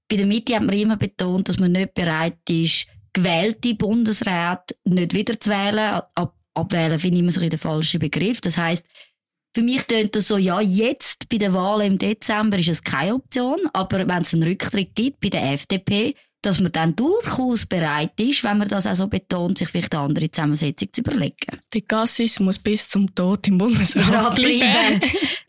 bei 0.07 0.17
der 0.17 0.27
Mitte 0.27 0.55
hat 0.55 0.63
man 0.63 0.75
immer 0.75 0.97
betont, 0.97 1.49
dass 1.49 1.57
man 1.57 1.71
nicht 1.71 1.95
bereit 1.95 2.47
ist, 2.47 2.85
gewählte 3.13 3.73
Bundesräte 3.73 4.75
nicht 4.83 5.13
wieder 5.13 5.39
zu 5.39 5.49
wählen. 5.49 6.01
Ab 6.13 6.35
abwählen 6.53 6.99
finde 6.99 7.15
ich 7.15 7.21
immer 7.21 7.31
so 7.31 7.39
den 7.39 7.57
falschen 7.57 7.99
Begriff. 7.99 8.41
Das 8.41 8.57
heißt, 8.57 8.85
für 9.53 9.61
mich 9.61 9.83
tönt 9.83 10.15
das 10.15 10.27
so, 10.29 10.37
ja, 10.37 10.61
jetzt 10.61 11.27
bei 11.29 11.37
der 11.37 11.53
Wahl 11.53 11.81
im 11.81 11.97
Dezember 11.97 12.57
ist 12.57 12.69
es 12.69 12.83
keine 12.83 13.15
Option, 13.15 13.59
aber 13.73 13.99
wenn 14.07 14.21
es 14.21 14.33
einen 14.33 14.43
Rücktritt 14.43 14.95
gibt 14.95 15.19
bei 15.19 15.29
der 15.29 15.51
FDP, 15.53 16.15
dass 16.41 16.59
man 16.59 16.71
dann 16.71 16.95
durchaus 16.95 17.65
bereit 17.65 18.19
ist, 18.19 18.43
wenn 18.43 18.57
man 18.57 18.67
das 18.67 18.87
auch 18.87 18.95
so 18.95 19.07
betont, 19.07 19.57
sich 19.57 19.67
vielleicht 19.67 19.93
eine 19.93 20.05
andere 20.05 20.31
Zusammensetzung 20.31 20.87
zu 20.91 21.01
überlegen. 21.01 21.59
Der 21.71 21.81
Gassis 21.81 22.39
muss 22.39 22.57
bis 22.57 22.89
zum 22.89 23.13
Tod 23.13 23.47
im 23.47 23.59
Bundesrat 23.59 24.35
bleiben. 24.35 25.01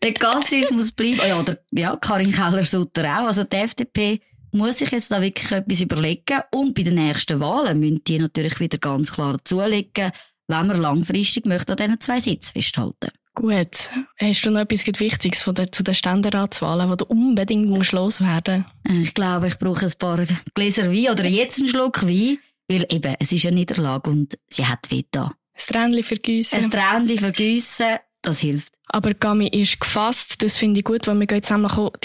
der 0.03 0.11
Gassis 0.11 0.69
muss 0.69 0.91
bleiben. 0.91 1.21
Ja, 1.27 1.39
oder, 1.39 1.57
ja, 1.71 1.95
Karin 1.95 2.31
Keller-Sutter 2.31 3.05
auch. 3.05 3.27
Also 3.27 3.43
die 3.43 3.55
FDP 3.55 4.19
muss 4.51 4.79
sich 4.79 4.91
jetzt 4.91 5.11
da 5.11 5.19
wirklich 5.19 5.51
etwas 5.51 5.81
überlegen. 5.81 6.41
Und 6.51 6.75
bei 6.75 6.83
den 6.83 6.95
nächsten 6.95 7.39
Wahlen 7.39 7.79
müssen 7.79 8.03
die 8.03 8.19
natürlich 8.19 8.59
wieder 8.59 8.77
ganz 8.77 9.11
klar 9.11 9.37
zulegen, 9.43 10.11
wenn 10.47 10.67
man 10.67 10.79
langfristig 10.79 11.47
möchte 11.47 11.71
an 11.71 11.77
diesen 11.77 11.99
zwei 12.01 12.19
Sitzen 12.19 12.51
festhalten 12.53 13.09
Gut. 13.35 13.89
Hast 14.17 14.45
du 14.45 14.51
noch 14.51 14.61
etwas 14.61 14.85
Wichtiges 14.85 15.41
von 15.41 15.55
der, 15.55 15.71
zu 15.71 15.83
den 15.83 15.95
Ständeratswahlen, 15.95 16.89
wo 16.89 16.95
du 16.95 17.05
unbedingt 17.05 17.67
musst 17.67 17.91
loswerden 17.91 18.65
äh, 18.87 19.01
Ich 19.01 19.13
glaube, 19.13 19.47
ich 19.47 19.57
brauche 19.57 19.85
ein 19.85 19.93
paar 19.97 20.23
Gläser 20.53 20.91
Wein 20.91 21.11
oder 21.11 21.25
jetzt 21.25 21.59
einen 21.59 21.69
Schluck 21.69 22.03
Wein, 22.03 22.37
weil 22.67 22.85
eben, 22.89 23.15
es 23.19 23.31
ist 23.31 23.45
eine 23.45 23.55
Niederlage 23.55 24.09
und 24.09 24.37
sie 24.49 24.65
hat 24.65 24.91
Veto. 24.91 25.23
Ein 25.23 25.33
Tränchen 25.67 26.03
vergüssen. 26.03 26.63
Ein 26.63 26.71
Tränchen 26.71 27.17
vergüssen, 27.17 27.97
das 28.21 28.39
hilft. 28.39 28.73
Aber 28.87 29.15
Gami 29.15 29.47
ist 29.47 29.79
gefasst, 29.79 30.43
das 30.43 30.57
finde 30.57 30.81
ich 30.81 30.85
gut, 30.85 31.07
weil 31.07 31.19
wir 31.19 31.25
gehen 31.25 31.37
jetzt 31.37 31.51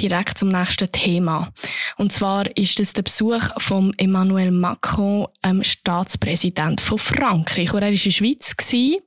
direkt 0.00 0.38
zum 0.38 0.48
nächsten 0.48 0.90
Thema. 0.90 1.52
Und 1.98 2.12
zwar 2.12 2.56
ist 2.56 2.78
das 2.78 2.94
der 2.94 3.02
Besuch 3.02 3.42
von 3.58 3.92
Emmanuel 3.98 4.50
Macron, 4.50 5.26
ähm, 5.42 5.62
Staatspräsident 5.62 6.80
von 6.80 6.96
Frankreich. 6.96 7.74
Und 7.74 7.82
er 7.82 7.88
war 7.88 7.90
in 7.90 7.98
der 8.02 8.10
Schweiz. 8.10 8.56
Gewesen 8.56 9.02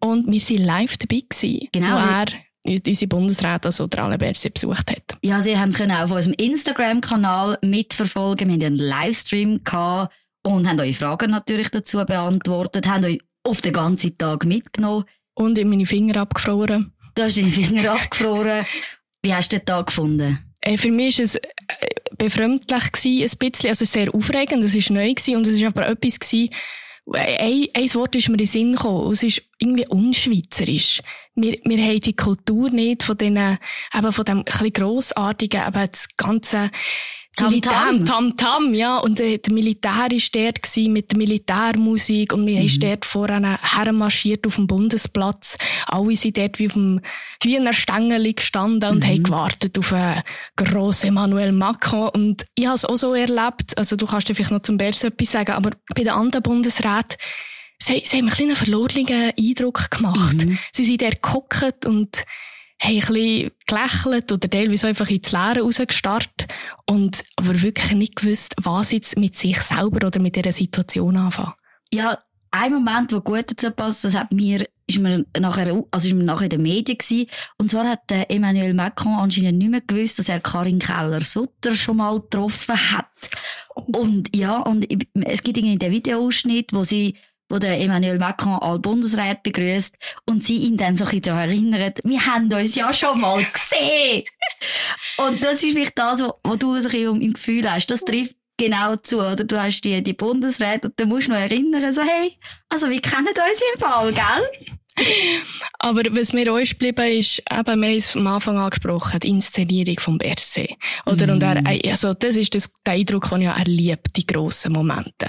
Und 0.00 0.26
wir 0.30 0.40
waren 0.40 0.64
live 0.64 0.96
dabei, 0.96 1.22
gewesen, 1.28 1.68
Genau, 1.72 1.96
wo 1.96 2.06
er 2.06 2.26
unsere 2.66 3.08
Bundesrat, 3.08 3.64
also 3.64 3.86
der 3.86 4.04
Alain 4.04 4.18
Berset, 4.18 4.54
besucht 4.54 4.90
hat. 4.90 5.18
Ja, 5.22 5.40
Sie 5.40 5.56
haben 5.56 5.72
können 5.72 5.92
auch 5.92 6.04
auf 6.04 6.10
unserem 6.10 6.34
Instagram-Kanal 6.34 7.58
mitverfolgen. 7.62 8.48
Wir 8.48 8.54
hatten 8.54 8.64
einen 8.64 8.76
Livestream 8.78 9.62
gehabt 9.64 10.14
und 10.42 10.68
haben 10.68 10.80
eure 10.80 10.92
Fragen 10.92 11.30
natürlich 11.30 11.70
dazu 11.70 11.98
beantwortet, 12.04 12.86
haben 12.86 13.04
euch 13.04 13.20
auf 13.44 13.60
den 13.60 13.72
ganzen 13.72 14.16
Tag 14.18 14.44
mitgenommen. 14.44 15.04
Und 15.34 15.56
ihm 15.56 15.70
meine 15.70 15.86
Finger 15.86 16.16
abgefroren. 16.20 16.92
Du 17.14 17.22
hast 17.22 17.38
deine 17.38 17.52
Finger 17.52 17.92
abgefroren. 17.92 18.66
Wie 19.22 19.32
hast 19.32 19.52
du 19.52 19.58
den 19.58 19.66
Tag 19.66 19.86
gefunden? 19.86 20.38
Äh, 20.60 20.76
Für 20.76 20.90
mich 20.90 21.18
war 21.18 21.24
es 21.24 21.36
äh, 21.36 21.40
befremdlich, 22.16 22.92
gewesen, 22.92 23.22
ein 23.22 23.50
bisschen, 23.50 23.70
also 23.70 23.84
sehr 23.84 24.12
aufregend, 24.12 24.64
es 24.64 24.74
war 24.74 24.96
neu 24.96 25.14
gewesen, 25.14 25.36
und 25.36 25.46
es 25.46 25.60
war 25.60 25.68
aber 25.68 25.88
etwas, 25.88 26.18
gewesen, 26.18 26.50
ein, 27.12 27.66
ein 27.74 27.94
Wort 27.94 28.14
ist 28.16 28.28
mir 28.28 28.34
in 28.34 28.38
den 28.38 28.46
Sinn 28.46 28.72
gekommen, 28.72 29.12
es 29.12 29.22
ist 29.22 29.42
irgendwie 29.58 29.88
unschweizerisch. 29.88 31.02
Wir, 31.34 31.58
wir 31.64 31.78
haben 31.78 32.00
die 32.00 32.16
Kultur 32.16 32.70
nicht 32.70 33.02
von 33.02 33.16
diesen, 33.16 33.58
eben 33.94 34.12
von 34.12 34.24
dem 34.24 34.38
ein 34.38 34.44
bisschen 34.44 34.72
grossartigen, 34.72 35.66
eben 35.66 35.90
das 35.90 36.08
ganze 36.16 36.70
Tamtam. 37.38 38.04
Tam-Tam, 38.04 38.74
ja. 38.74 38.98
Und 38.98 39.20
äh, 39.20 39.38
der 39.38 39.52
Militär 39.52 39.92
war 39.92 40.08
dort 40.08 40.62
gewesen, 40.62 40.92
mit 40.92 41.10
der 41.12 41.18
Militärmusik 41.18 42.32
und 42.32 42.46
wir 42.46 42.68
sind 42.68 42.82
dort 42.82 43.04
vorne 43.04 43.58
hermarschiert 43.62 44.46
auf 44.46 44.56
dem 44.56 44.66
Bundesplatz. 44.66 45.56
Alle 45.86 46.16
sind 46.16 46.36
dort 46.36 46.58
wie 46.58 46.66
auf 46.66 46.74
dem 46.74 47.00
Hühnerstängel 47.42 48.32
gestanden 48.34 48.90
und 48.90 49.06
haben 49.06 49.22
gewartet 49.22 49.78
auf 49.78 49.92
einen 49.92 50.22
grossen 50.56 51.08
Emmanuel 51.08 51.52
Macron. 51.52 52.08
Und 52.08 52.46
ich 52.54 52.66
habe 52.66 52.76
es 52.76 52.84
auch 52.84 52.96
so 52.96 53.14
erlebt, 53.14 53.76
also 53.78 53.96
du 53.96 54.06
kannst 54.06 54.28
dir 54.28 54.34
vielleicht 54.34 54.50
noch 54.52 54.62
zum 54.62 54.76
Bers 54.76 55.04
etwas 55.04 55.30
sagen, 55.30 55.52
aber 55.52 55.70
bei 55.94 56.02
den 56.02 56.12
anderen 56.12 56.42
Bundesräten, 56.42 57.16
sie, 57.78 58.02
sie 58.04 58.18
haben 58.18 58.26
einen 58.26 58.34
kleinen 58.34 58.56
verlorenen 58.56 59.32
Eindruck 59.38 59.90
gemacht. 59.90 60.46
Sie 60.72 60.84
sind 60.84 61.02
dort 61.02 61.22
gehockt 61.22 61.86
und 61.86 62.24
haben 62.80 62.94
ein 62.94 63.00
bisschen 63.00 63.50
gelächelt 63.66 64.32
oder 64.32 64.50
teilweise 64.50 64.86
einfach 64.86 65.10
ins 65.10 65.32
Leere 65.32 65.60
rausgestarrt 65.60 66.46
und 66.86 67.24
aber 67.36 67.60
wirklich 67.60 67.92
nicht 67.92 68.16
gewusst, 68.16 68.54
was 68.60 68.92
jetzt 68.92 69.18
mit 69.18 69.36
sich 69.36 69.60
selber 69.60 70.06
oder 70.06 70.20
mit 70.20 70.36
dieser 70.36 70.52
Situation 70.52 71.16
anfangen. 71.16 71.54
Ja, 71.92 72.18
ein 72.50 72.72
Moment, 72.72 73.12
der 73.12 73.20
gut 73.20 73.50
dazu 73.50 73.70
passt, 73.70 74.04
das 74.04 74.14
hat 74.14 74.32
mir, 74.32 74.66
ist 74.86 74.98
mir 74.98 75.24
nachher, 75.38 75.84
also 75.90 76.08
ist 76.08 76.14
mir 76.14 76.24
nachher 76.24 76.44
in 76.44 76.50
den 76.50 76.62
Medien 76.62 76.96
gewesen. 76.96 77.26
Und 77.58 77.70
zwar 77.70 77.88
hat 77.88 78.08
der 78.08 78.30
Emmanuel 78.30 78.74
Macron 78.74 79.14
anscheinend 79.14 79.58
nicht 79.58 79.70
mehr 79.70 79.82
gewusst, 79.82 80.18
dass 80.18 80.28
er 80.28 80.40
Karin 80.40 80.78
Keller-Sutter 80.78 81.74
schon 81.74 81.98
mal 81.98 82.20
getroffen 82.20 82.92
hat. 82.92 83.06
Und 83.74 84.34
ja, 84.34 84.58
und 84.58 84.88
es 85.24 85.44
gibt 85.44 85.56
irgendwie 85.56 85.78
den 85.78 85.92
Videoausschnitt, 85.92 86.72
wo 86.72 86.82
sie 86.82 87.14
wo 87.48 87.58
der 87.58 87.80
Emmanuel 87.80 88.18
Macron 88.18 88.58
alle 88.60 88.78
Bundesräte 88.78 89.40
begrüßt 89.42 89.94
und 90.26 90.42
sie 90.42 90.58
ihn 90.58 90.76
dann 90.76 90.96
so 90.96 91.04
ein 91.04 91.10
bisschen 91.10 91.22
daran 91.22 91.48
erinnert, 91.48 92.00
wir 92.04 92.24
haben 92.26 92.52
uns 92.52 92.74
ja 92.74 92.92
schon 92.92 93.20
mal 93.20 93.44
gesehen. 93.44 94.24
und 95.18 95.42
das 95.42 95.62
ist 95.62 95.72
vielleicht 95.72 95.98
das, 95.98 96.22
was 96.22 96.58
du 96.58 96.80
so 96.80 96.88
ein 96.88 96.92
bisschen 96.92 97.22
im 97.22 97.32
Gefühl 97.32 97.70
hast. 97.70 97.86
Das 97.90 98.04
trifft 98.04 98.36
genau 98.58 98.96
zu, 98.96 99.18
oder? 99.18 99.44
Du 99.44 99.60
hast 99.60 99.80
die, 99.82 100.02
die 100.02 100.12
Bundesräte 100.12 100.88
und 100.88 101.00
du 101.00 101.06
musst 101.06 101.28
noch 101.28 101.36
erinnern, 101.36 101.92
so, 101.92 102.02
hey, 102.02 102.36
also 102.68 102.90
wir 102.90 103.00
kennen 103.00 103.28
uns 103.28 103.62
im 103.74 103.80
Fall, 103.80 104.12
gell? 104.12 104.76
Aber 105.80 106.02
was 106.10 106.32
mir 106.32 106.52
auch 106.52 106.58
ist 106.58 106.78
geblieben 106.78 107.06
ist, 107.18 107.38
eben, 107.38 107.80
wir 107.80 107.88
haben 107.88 107.96
es 107.96 108.16
am 108.16 108.26
Anfang 108.26 108.58
angesprochen, 108.58 109.20
die 109.20 109.28
Inszenierung 109.28 109.98
vom 110.00 110.18
Berset. 110.18 110.70
Oder? 111.06 111.32
Und 111.32 111.42
er, 111.42 111.62
also, 111.88 112.14
das 112.14 112.36
ist 112.36 112.54
das, 112.54 112.72
der 112.84 112.94
Eindruck, 112.94 113.30
den 113.30 113.42
ja 113.42 113.56
er 113.56 113.64
liebt, 113.64 114.16
die 114.16 114.26
grossen 114.26 114.72
Momente. 114.72 115.28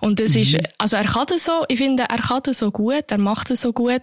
Und 0.00 0.20
das 0.20 0.36
ist, 0.36 0.56
also 0.78 0.96
er 0.96 1.04
kann 1.04 1.26
das 1.28 1.44
so, 1.44 1.64
ich 1.68 1.78
finde, 1.78 2.04
er 2.04 2.18
kann 2.18 2.40
das 2.44 2.58
so 2.58 2.70
gut, 2.70 3.10
er 3.10 3.18
macht 3.18 3.50
das 3.50 3.62
so 3.62 3.72
gut. 3.72 4.02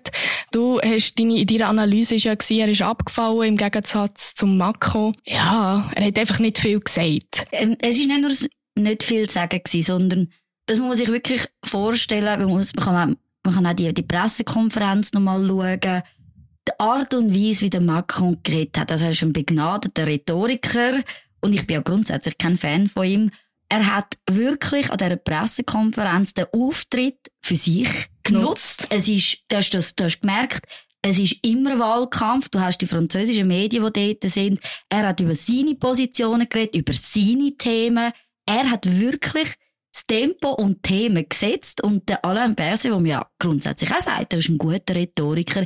Du 0.52 0.80
hast 0.82 1.18
deine, 1.20 1.40
in 1.40 1.48
deiner 1.48 1.70
Analyse 1.70 2.16
ist 2.16 2.26
ja 2.26 2.36
gewesen, 2.36 2.60
er 2.60 2.70
ist 2.70 2.82
abgefallen 2.82 3.44
im 3.44 3.58
Gegensatz 3.58 4.34
zum 4.36 4.58
Macron. 4.58 5.14
Ja, 5.26 5.90
er 5.96 6.06
hat 6.06 6.20
einfach 6.20 6.40
nicht 6.40 6.60
viel 6.60 6.80
gesagt. 6.80 7.46
Ähm, 7.52 7.78
es 7.82 7.98
ist 7.98 8.08
nicht 8.08 8.22
nur 8.22 8.32
nicht 8.78 9.04
viel 9.04 9.28
zu 9.28 9.36
sagen 9.36 9.62
gewesen, 9.64 9.86
sondern 9.86 10.28
das 10.66 10.80
muss 10.80 10.90
man 10.90 10.98
sich 10.98 11.08
wirklich 11.08 11.48
vorstellen. 11.64 12.40
Man, 12.42 12.50
muss, 12.50 12.76
man, 12.76 12.86
kann, 12.86 13.18
man 13.48 13.56
kann 13.56 13.68
auch 13.68 13.74
die, 13.74 13.94
die 13.94 14.04
Pressekonferenz 14.04 15.14
nochmal 15.14 15.48
schauen. 15.48 16.04
Die 16.68 16.80
Art 16.80 17.14
und 17.14 17.34
Weise, 17.34 17.62
wie 17.62 17.70
der 17.70 17.80
Macron 17.80 18.38
geredet 18.44 18.78
hat, 18.78 18.92
also 18.92 19.06
er 19.06 19.12
ist 19.12 19.24
ein 19.24 19.32
begnadeter 19.32 20.06
Rhetoriker 20.06 21.02
und 21.40 21.54
ich 21.54 21.66
bin 21.66 21.76
ja 21.76 21.82
grundsätzlich 21.82 22.38
kein 22.38 22.58
Fan 22.58 22.90
von 22.90 23.06
ihm. 23.06 23.32
Er 23.70 23.96
hat 23.96 24.18
wirklich 24.30 24.92
an 24.92 24.98
dieser 24.98 25.16
Pressekonferenz 25.16 26.34
den 26.34 26.48
Auftritt 26.52 27.20
für 27.42 27.56
sich 27.56 28.08
genutzt. 28.24 28.88
Es 28.90 29.08
ist, 29.08 29.44
du 29.48 29.56
hast, 29.56 29.70
das, 29.74 29.96
du 29.96 30.04
hast 30.04 30.20
gemerkt, 30.20 30.66
es 31.02 31.18
ist 31.18 31.38
immer 31.46 31.80
Wahlkampf. 31.80 32.50
Du 32.50 32.60
hast 32.60 32.80
die 32.80 32.88
französischen 32.88 33.48
Medien, 33.48 33.90
die 33.94 34.18
dort 34.20 34.30
sind. 34.30 34.60
Er 34.90 35.08
hat 35.08 35.22
über 35.22 35.36
seine 35.36 35.76
Positionen 35.76 36.50
geredet, 36.50 36.76
über 36.76 36.94
seine 36.94 37.56
Themen. 37.58 38.12
Er 38.46 38.70
hat 38.70 39.00
wirklich 39.00 39.54
das 39.94 40.06
Tempo 40.06 40.52
und 40.52 40.84
Themen 40.84 41.28
gesetzt. 41.28 41.84
Und 41.84 42.08
der 42.10 42.24
Alain 42.24 42.56
Berset, 42.56 42.92
der 42.92 43.00
mir 43.00 43.10
ja 43.10 43.30
grundsätzlich 43.40 43.92
auch 43.94 44.02
sagt, 44.02 44.34
er 44.34 44.40
ist 44.40 44.50
ein 44.50 44.58
guter 44.58 44.96
Rhetoriker, 44.96 45.66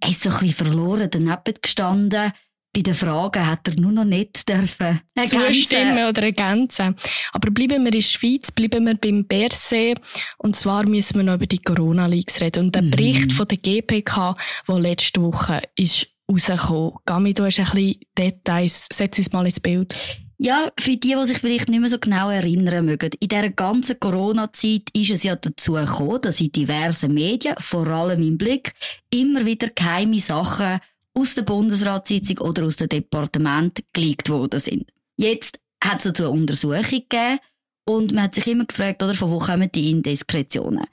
er 0.00 0.08
ist 0.08 0.22
so 0.22 0.30
ein 0.30 0.38
bisschen 0.38 0.66
verloren 0.66 1.08
daneben 1.10 1.54
gestanden. 1.60 2.32
Bei 2.72 2.82
den 2.82 2.94
Fragen 2.94 3.46
hat 3.46 3.66
er 3.66 3.80
nur 3.80 3.90
noch 3.90 4.04
nicht 4.04 4.48
dürfen 4.48 5.00
zustimmen 5.26 6.08
oder 6.08 6.22
ergänzen. 6.22 6.94
Aber 7.32 7.50
bleiben 7.50 7.82
wir 7.82 7.86
in 7.86 7.90
der 7.90 8.00
Schweiz, 8.00 8.52
bleiben 8.52 8.84
wir 8.84 8.94
beim 8.94 9.26
Berset. 9.26 10.00
Und 10.38 10.54
zwar 10.54 10.86
müssen 10.86 11.16
wir 11.16 11.24
noch 11.24 11.34
über 11.34 11.46
die 11.46 11.58
Corona-Leaks 11.58 12.40
reden. 12.40 12.66
Und 12.66 12.76
der 12.76 12.82
Bericht 12.82 13.32
von 13.32 13.48
der 13.48 13.58
GPK, 13.58 14.36
der 14.68 14.78
letzte 14.78 15.20
Woche 15.20 15.62
ist 15.76 16.06
rausgekommen. 16.30 16.92
Gami, 17.06 17.34
du 17.34 17.44
hast 17.44 17.58
ein 17.58 17.64
bisschen 17.64 18.00
Details. 18.16 18.86
Setz 18.92 19.18
uns 19.18 19.32
mal 19.32 19.46
ins 19.46 19.58
Bild. 19.58 19.96
Ja, 20.42 20.72
für 20.80 20.96
die, 20.96 21.14
die 21.14 21.24
sich 21.26 21.36
vielleicht 21.36 21.68
nicht 21.68 21.80
mehr 21.80 21.90
so 21.90 21.98
genau 21.98 22.30
erinnern 22.30 22.86
mögen. 22.86 23.10
In 23.20 23.28
dieser 23.28 23.50
ganzen 23.50 24.00
Corona-Zeit 24.00 24.84
ist 24.94 25.10
es 25.10 25.22
ja 25.22 25.36
dazu 25.36 25.74
gekommen, 25.74 26.22
dass 26.22 26.40
in 26.40 26.50
diversen 26.50 27.12
Medien, 27.12 27.56
vor 27.58 27.86
allem 27.88 28.22
im 28.22 28.38
Blick, 28.38 28.72
immer 29.10 29.44
wieder 29.44 29.68
geheime 29.68 30.18
Sachen 30.18 30.80
aus 31.12 31.34
der 31.34 31.42
Bundesratssitzung 31.42 32.38
oder 32.38 32.64
aus 32.64 32.76
dem 32.76 32.88
Departement 32.88 33.80
geleakt 33.92 34.30
worden 34.30 34.60
sind. 34.60 34.90
Jetzt 35.18 35.60
hat 35.84 35.98
es 35.98 36.04
dazu 36.04 36.22
eine 36.22 36.32
Untersuchung 36.32 36.84
gegeben 36.88 37.38
und 37.86 38.12
man 38.12 38.24
hat 38.24 38.34
sich 38.34 38.46
immer 38.46 38.64
gefragt, 38.64 39.02
oder, 39.02 39.14
von 39.14 39.30
wo 39.30 39.38
kommen 39.40 39.68
die 39.74 39.90
Indiskretionen? 39.90 40.86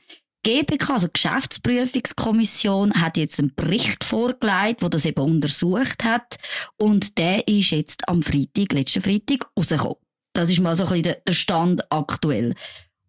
GPK, 0.47 0.93
also 0.93 1.09
Geschäftsprüfungskommission, 1.11 2.93
hat 2.93 3.17
jetzt 3.17 3.37
einen 3.37 3.53
Bericht 3.53 4.05
vorgelegt, 4.05 4.81
wo 4.81 4.87
das 4.87 5.03
eben 5.03 5.19
untersucht 5.19 6.05
hat. 6.05 6.37
Und 6.77 7.17
der 7.17 7.45
ist 7.49 7.71
jetzt 7.71 8.07
am 8.07 8.23
Freitag, 8.23 8.71
letzten 8.71 9.01
Freitag, 9.01 9.49
rausgekommen. 9.57 9.97
Das 10.31 10.49
ist 10.49 10.61
mal 10.61 10.73
so 10.73 10.85
ein 10.85 11.01
bisschen 11.01 11.17
der- 11.25 11.33
Stand 11.33 11.91
aktuell. 11.91 12.53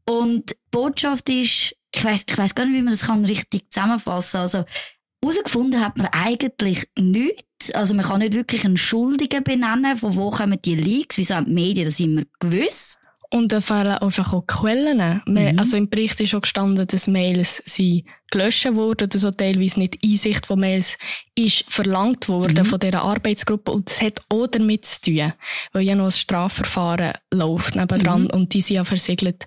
Und 0.05 0.51
die 0.51 0.55
Botschaft 0.73 1.29
ist, 1.29 1.77
ich 1.95 2.05
weiß, 2.05 2.25
ich 2.27 2.37
weiß 2.37 2.57
gar 2.57 2.67
nicht, 2.67 2.75
wie 2.75 2.83
man 2.83 2.93
das 2.93 3.07
kann 3.07 3.25
richtig 3.25 3.71
zusammenfassen. 3.71 4.39
Also, 4.39 4.65
herausgefunden 5.23 5.81
hat 5.81 5.97
man 5.97 6.09
eigentlich 6.09 6.89
nichts. 6.99 7.71
Also, 7.73 7.95
man 7.95 8.05
kann 8.05 8.19
nicht 8.19 8.33
wirklich 8.35 8.65
einen 8.65 8.77
Schuldigen 8.77 9.45
benennen, 9.45 9.97
von 9.97 10.17
wo 10.17 10.31
kommen 10.31 10.59
die 10.65 10.75
Leaks, 10.75 11.17
wieso 11.19 11.37
haben 11.37 11.47
die 11.47 11.53
Medien 11.53 11.85
das 11.87 12.01
immer 12.01 12.23
gewusst. 12.41 12.99
Und 13.31 13.53
da 13.53 13.61
fehlen 13.61 13.99
einfach 13.99 14.33
auch 14.33 14.47
Quellen. 14.47 15.21
Man, 15.27 15.59
Also 15.59 15.77
im 15.77 15.91
Bericht 15.91 16.19
ist 16.21 16.31
schon 16.31 16.41
gestanden, 16.41 16.87
dass 16.87 17.09
Mails 17.09 17.63
sind 17.67 18.05
gelöscht 18.31 18.75
wurden 18.75 19.05
oder 19.05 19.19
so 19.19 19.31
teilweise 19.31 19.81
nicht 19.81 19.99
Einsicht 20.03 20.47
von 20.47 20.61
Mails 20.61 20.97
ist 21.35 21.65
verlangt 21.69 22.29
worden 22.29 22.65
von 22.65 22.81
dieser 22.81 23.03
Arbeitsgruppe. 23.03 23.71
Und 23.71 23.91
das 23.91 24.01
hat 24.01 24.23
auch 24.31 24.47
damit 24.47 24.87
zu 24.87 25.03
tun, 25.03 25.33
weil 25.73 25.83
ja 25.83 25.95
noch 25.95 26.07
ein 26.07 26.11
Strafverfahren 26.11 27.13
läuft 27.33 27.77
nebendran 27.77 28.29
und 28.31 28.55
die 28.55 28.63
sind 28.63 28.77
ja 28.77 28.85
versiegelt. 28.85 29.45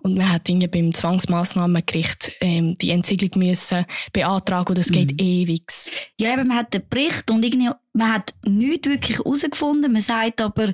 Und 0.00 0.16
man 0.16 0.30
hat 0.30 0.48
irgendwie 0.48 0.68
beim 0.68 0.94
Zwangsmassnahmengericht 0.94 2.30
ähm, 2.40 2.78
die 2.78 2.90
Entsiegelung 2.90 3.48
müssen 3.48 3.84
beantragen 4.12 4.68
und 4.68 4.78
das 4.78 4.92
geht 4.92 5.20
ewig. 5.20 5.62
Ja, 6.20 6.34
eben, 6.34 6.46
man 6.46 6.58
hat 6.58 6.72
den 6.72 6.82
Bericht 6.88 7.28
und 7.32 7.44
irgendwie, 7.44 7.70
man 7.94 8.14
hat 8.14 8.32
nichts 8.46 8.88
wirklich 8.88 9.18
herausgefunden. 9.18 9.92
Man 9.92 10.00
sagt 10.00 10.40
aber, 10.40 10.72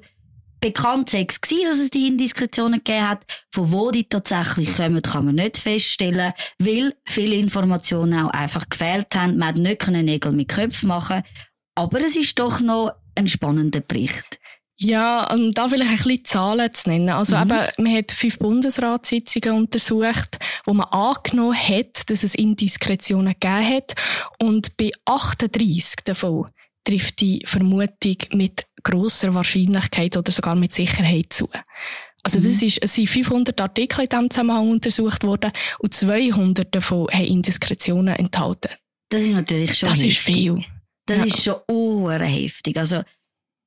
bekannt 0.64 1.10
sei 1.10 1.26
es 1.28 1.42
gewesen, 1.42 1.68
dass 1.68 1.78
es 1.78 1.90
die 1.90 2.08
Indiskretionen 2.08 2.82
gegeben 2.82 3.06
hat. 3.06 3.22
Von 3.52 3.70
wo 3.70 3.90
die 3.90 4.08
tatsächlich 4.08 4.74
kommen, 4.74 5.02
kann 5.02 5.26
man 5.26 5.34
nicht 5.34 5.58
feststellen, 5.58 6.32
weil 6.58 6.94
viele 7.04 7.36
Informationen 7.36 8.18
auch 8.18 8.30
einfach 8.30 8.66
gefehlt 8.70 9.14
haben. 9.14 9.36
Man 9.36 9.48
hat 9.48 9.56
nicht 9.56 9.80
können 9.80 10.06
Nägel 10.06 10.32
mit 10.32 10.48
Köpfen 10.48 10.88
machen 10.88 11.22
Aber 11.74 12.00
es 12.00 12.16
ist 12.16 12.38
doch 12.38 12.60
noch 12.60 12.92
ein 13.14 13.28
spannender 13.28 13.80
Bericht. 13.80 14.38
Ja, 14.76 15.30
um 15.32 15.52
da 15.52 15.68
vielleicht 15.68 15.90
ein 15.90 15.96
bisschen 15.98 16.24
Zahlen 16.24 16.72
zu 16.72 16.88
nennen. 16.88 17.10
Also 17.10 17.36
eben, 17.36 17.60
man 17.76 17.96
hat 17.96 18.10
fünf 18.10 18.38
Bundesratssitzungen 18.38 19.58
untersucht, 19.58 20.38
wo 20.64 20.72
man 20.72 20.86
angenommen 20.86 21.54
hat, 21.54 22.08
dass 22.08 22.24
es 22.24 22.34
Indiskretionen 22.34 23.34
gegeben 23.38 23.68
hat. 23.68 23.94
Und 24.40 24.78
bei 24.78 24.92
38 25.04 25.96
davon 26.04 26.48
trifft 26.84 27.20
die 27.20 27.42
Vermutung 27.46 28.16
mit 28.32 28.64
grosser 28.84 29.34
Wahrscheinlichkeit 29.34 30.16
oder 30.16 30.30
sogar 30.30 30.54
mit 30.54 30.72
Sicherheit 30.72 31.32
zu. 31.32 31.48
Also 32.22 32.38
das 32.40 32.62
ist, 32.62 32.82
es 32.82 32.94
sind 32.94 33.08
500 33.08 33.60
Artikel 33.60 34.02
in 34.04 34.08
diesem 34.08 34.30
Zusammenhang 34.30 34.70
untersucht 34.70 35.24
worden 35.24 35.50
und 35.80 35.92
200 35.92 36.74
davon 36.74 37.06
haben 37.12 37.24
Indiskretionen 37.24 38.14
enthalten. 38.16 38.70
Das 39.10 39.22
ist 39.22 39.32
natürlich 39.32 39.76
schon 39.76 39.90
Das 39.90 39.98
heftig. 39.98 40.16
ist 40.16 40.24
viel. 40.24 40.64
Das 41.06 41.18
Ja. 41.18 41.24
ist 41.24 41.42
schon 41.44 42.20
heftig. 42.22 42.78
Also, 42.78 43.02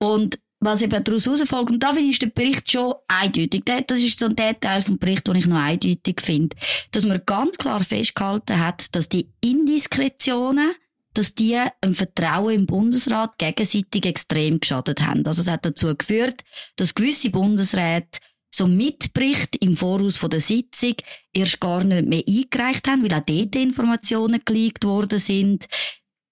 und 0.02 0.40
was 0.60 0.82
eben 0.82 1.04
daraus 1.04 1.28
herausfolgt, 1.28 1.72
und 1.72 1.84
da 1.84 1.94
finde 1.94 2.10
ich 2.10 2.18
den 2.18 2.32
Bericht 2.34 2.72
schon 2.72 2.96
eindeutig. 3.08 3.64
Das 3.86 4.00
ist 4.00 4.18
so 4.18 4.26
ein 4.26 4.36
Detail 4.36 4.82
vom 4.82 4.98
Bericht, 4.98 5.28
den 5.28 5.36
ich 5.36 5.46
noch 5.46 5.60
eindeutig 5.60 6.20
finde. 6.20 6.56
Dass 6.90 7.06
man 7.06 7.22
ganz 7.28 7.58
klar 7.60 7.84
festgehalten 7.84 8.60
hat, 8.60 8.96
dass 8.96 9.08
die 9.08 9.30
Indiskretionen, 9.42 10.74
dass 11.18 11.34
die 11.34 11.60
im 11.82 11.96
Vertrauen 11.96 12.54
im 12.54 12.66
Bundesrat 12.66 13.38
gegenseitig 13.38 14.06
extrem 14.06 14.60
geschadet 14.60 15.02
haben. 15.02 15.26
Also 15.26 15.42
es 15.42 15.50
hat 15.50 15.66
dazu 15.66 15.96
geführt, 15.96 16.44
dass 16.76 16.94
gewisse 16.94 17.32
Bundesräte 17.32 18.20
so 18.54 18.68
Mitbericht 18.68 19.56
im 19.58 19.76
Voraus 19.76 20.16
von 20.16 20.30
der 20.30 20.42
Sitzung 20.42 20.94
erst 21.34 21.60
gar 21.60 21.84
nicht 21.84 22.08
mehr 22.08 22.24
eingereicht 22.28 22.88
haben, 22.88 23.04
weil 23.04 23.14
auch 23.14 23.26
dort 23.26 23.56
Informationen 23.56 24.42
geleakt 24.46 24.86
worden 24.86 25.20
sind. 25.20 25.66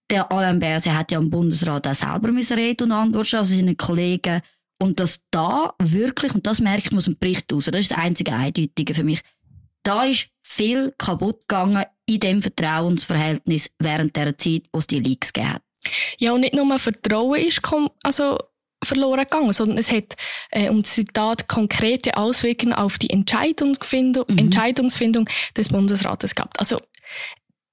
Der 0.09 0.31
Alain 0.31 0.59
Berset 0.59 0.93
hat 0.93 1.11
ja 1.11 1.17
am 1.17 1.29
Bundesrat 1.29 1.87
auch 1.87 1.95
selber 1.95 2.31
müssen 2.31 2.57
Rede 2.57 2.83
und 2.83 2.91
Antwort 2.91 3.25
stehen, 3.25 3.39
also 3.39 3.55
seine 3.55 3.75
Kollegen. 3.75 4.41
Und 4.79 4.99
dass 4.99 5.23
da 5.31 5.73
wirklich, 5.79 6.35
und 6.35 6.45
das 6.45 6.59
merkt 6.59 6.91
man 6.91 6.97
aus 6.97 7.05
dem 7.05 7.17
Bericht 7.17 7.51
raus, 7.51 7.65
das 7.65 7.79
ist 7.79 7.91
das 7.91 7.97
einzige 7.97 8.33
Eindeutige 8.33 8.93
für 8.93 9.03
mich, 9.03 9.21
da 9.83 10.03
ist 10.03 10.27
viel 10.47 10.93
kaputt 10.97 11.47
gegangen 11.47 11.83
in 12.05 12.19
dem 12.19 12.41
Vertrauensverhältnis 12.41 13.71
während 13.79 14.15
der 14.15 14.37
Zeit, 14.37 14.63
wo 14.71 14.79
es 14.79 14.87
die 14.87 14.99
Leaks 14.99 15.33
gegeben 15.33 15.55
hat. 15.55 15.61
Ja, 16.17 16.33
und 16.33 16.41
nicht 16.41 16.53
nur 16.53 16.79
Vertrauen 16.79 17.41
ist 17.41 17.61
also 18.03 18.37
verloren 18.83 19.23
gegangen, 19.23 19.53
sondern 19.53 19.79
es 19.79 19.91
hat, 19.91 20.15
äh, 20.51 20.69
um 20.69 20.83
Zitat, 20.83 21.47
konkrete 21.47 22.15
Auswirkungen 22.15 22.73
auf 22.73 22.97
die 22.99 23.09
Entscheidungsfindung, 23.09 24.25
Mhm. 24.27 24.37
Entscheidungsfindung 24.37 25.27
des 25.57 25.69
Bundesrates 25.69 26.35
gehabt. 26.35 26.59
Also, 26.59 26.79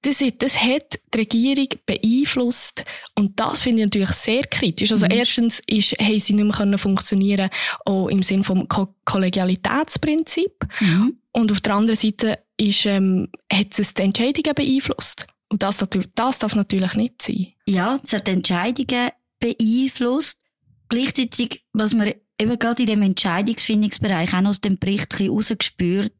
das, 0.03 0.23
das 0.37 0.61
hat 0.61 0.99
die 1.13 1.17
Regierung 1.17 1.67
beeinflusst 1.85 2.83
und 3.15 3.39
das 3.39 3.61
finde 3.61 3.81
ich 3.81 3.85
natürlich 3.87 4.09
sehr 4.11 4.43
kritisch. 4.43 4.91
Also 4.91 5.05
Mhm. 5.05 5.11
erstens 5.13 5.61
ist, 5.67 5.93
haben 5.93 6.19
sie 6.19 6.33
nicht 6.33 6.59
mehr 6.65 6.77
funktionieren, 6.77 7.49
auch 7.85 8.07
im 8.07 8.21
Sinne 8.23 8.43
vom 8.43 8.67
Ko 8.67 8.93
Kollegialitätsprinzip. 9.05 10.51
Und 11.31 11.51
auf 11.51 11.61
der 11.61 11.75
anderen 11.75 11.97
Seite 11.97 12.39
ist, 12.57 12.85
ähm, 12.85 13.29
hat 13.51 13.77
es 13.79 13.93
die 13.93 14.01
Entscheidungen 14.03 14.53
beeinflusst. 14.55 15.25
Und 15.49 15.63
das, 15.63 15.83
das 16.15 16.39
darf 16.39 16.55
natürlich 16.55 16.93
nicht 16.95 17.21
sein. 17.21 17.47
Ja, 17.65 17.99
es 18.03 18.13
hat 18.13 18.27
Entscheidungen 18.27 19.09
beeinflusst. 19.39 20.39
Gleichzeitig, 20.89 21.63
was 21.73 21.93
man 21.93 22.13
eben 22.39 22.59
gerade 22.59 22.83
in 22.83 22.87
dem 22.87 23.01
Entscheidungsfindungsbereich 23.01 24.33
auch 24.33 24.45
aus 24.45 24.61
dem 24.61 24.77
Bericht 24.77 25.05
ein 25.05 25.09
bisschen 25.09 25.29
rausgespürt, 25.31 26.11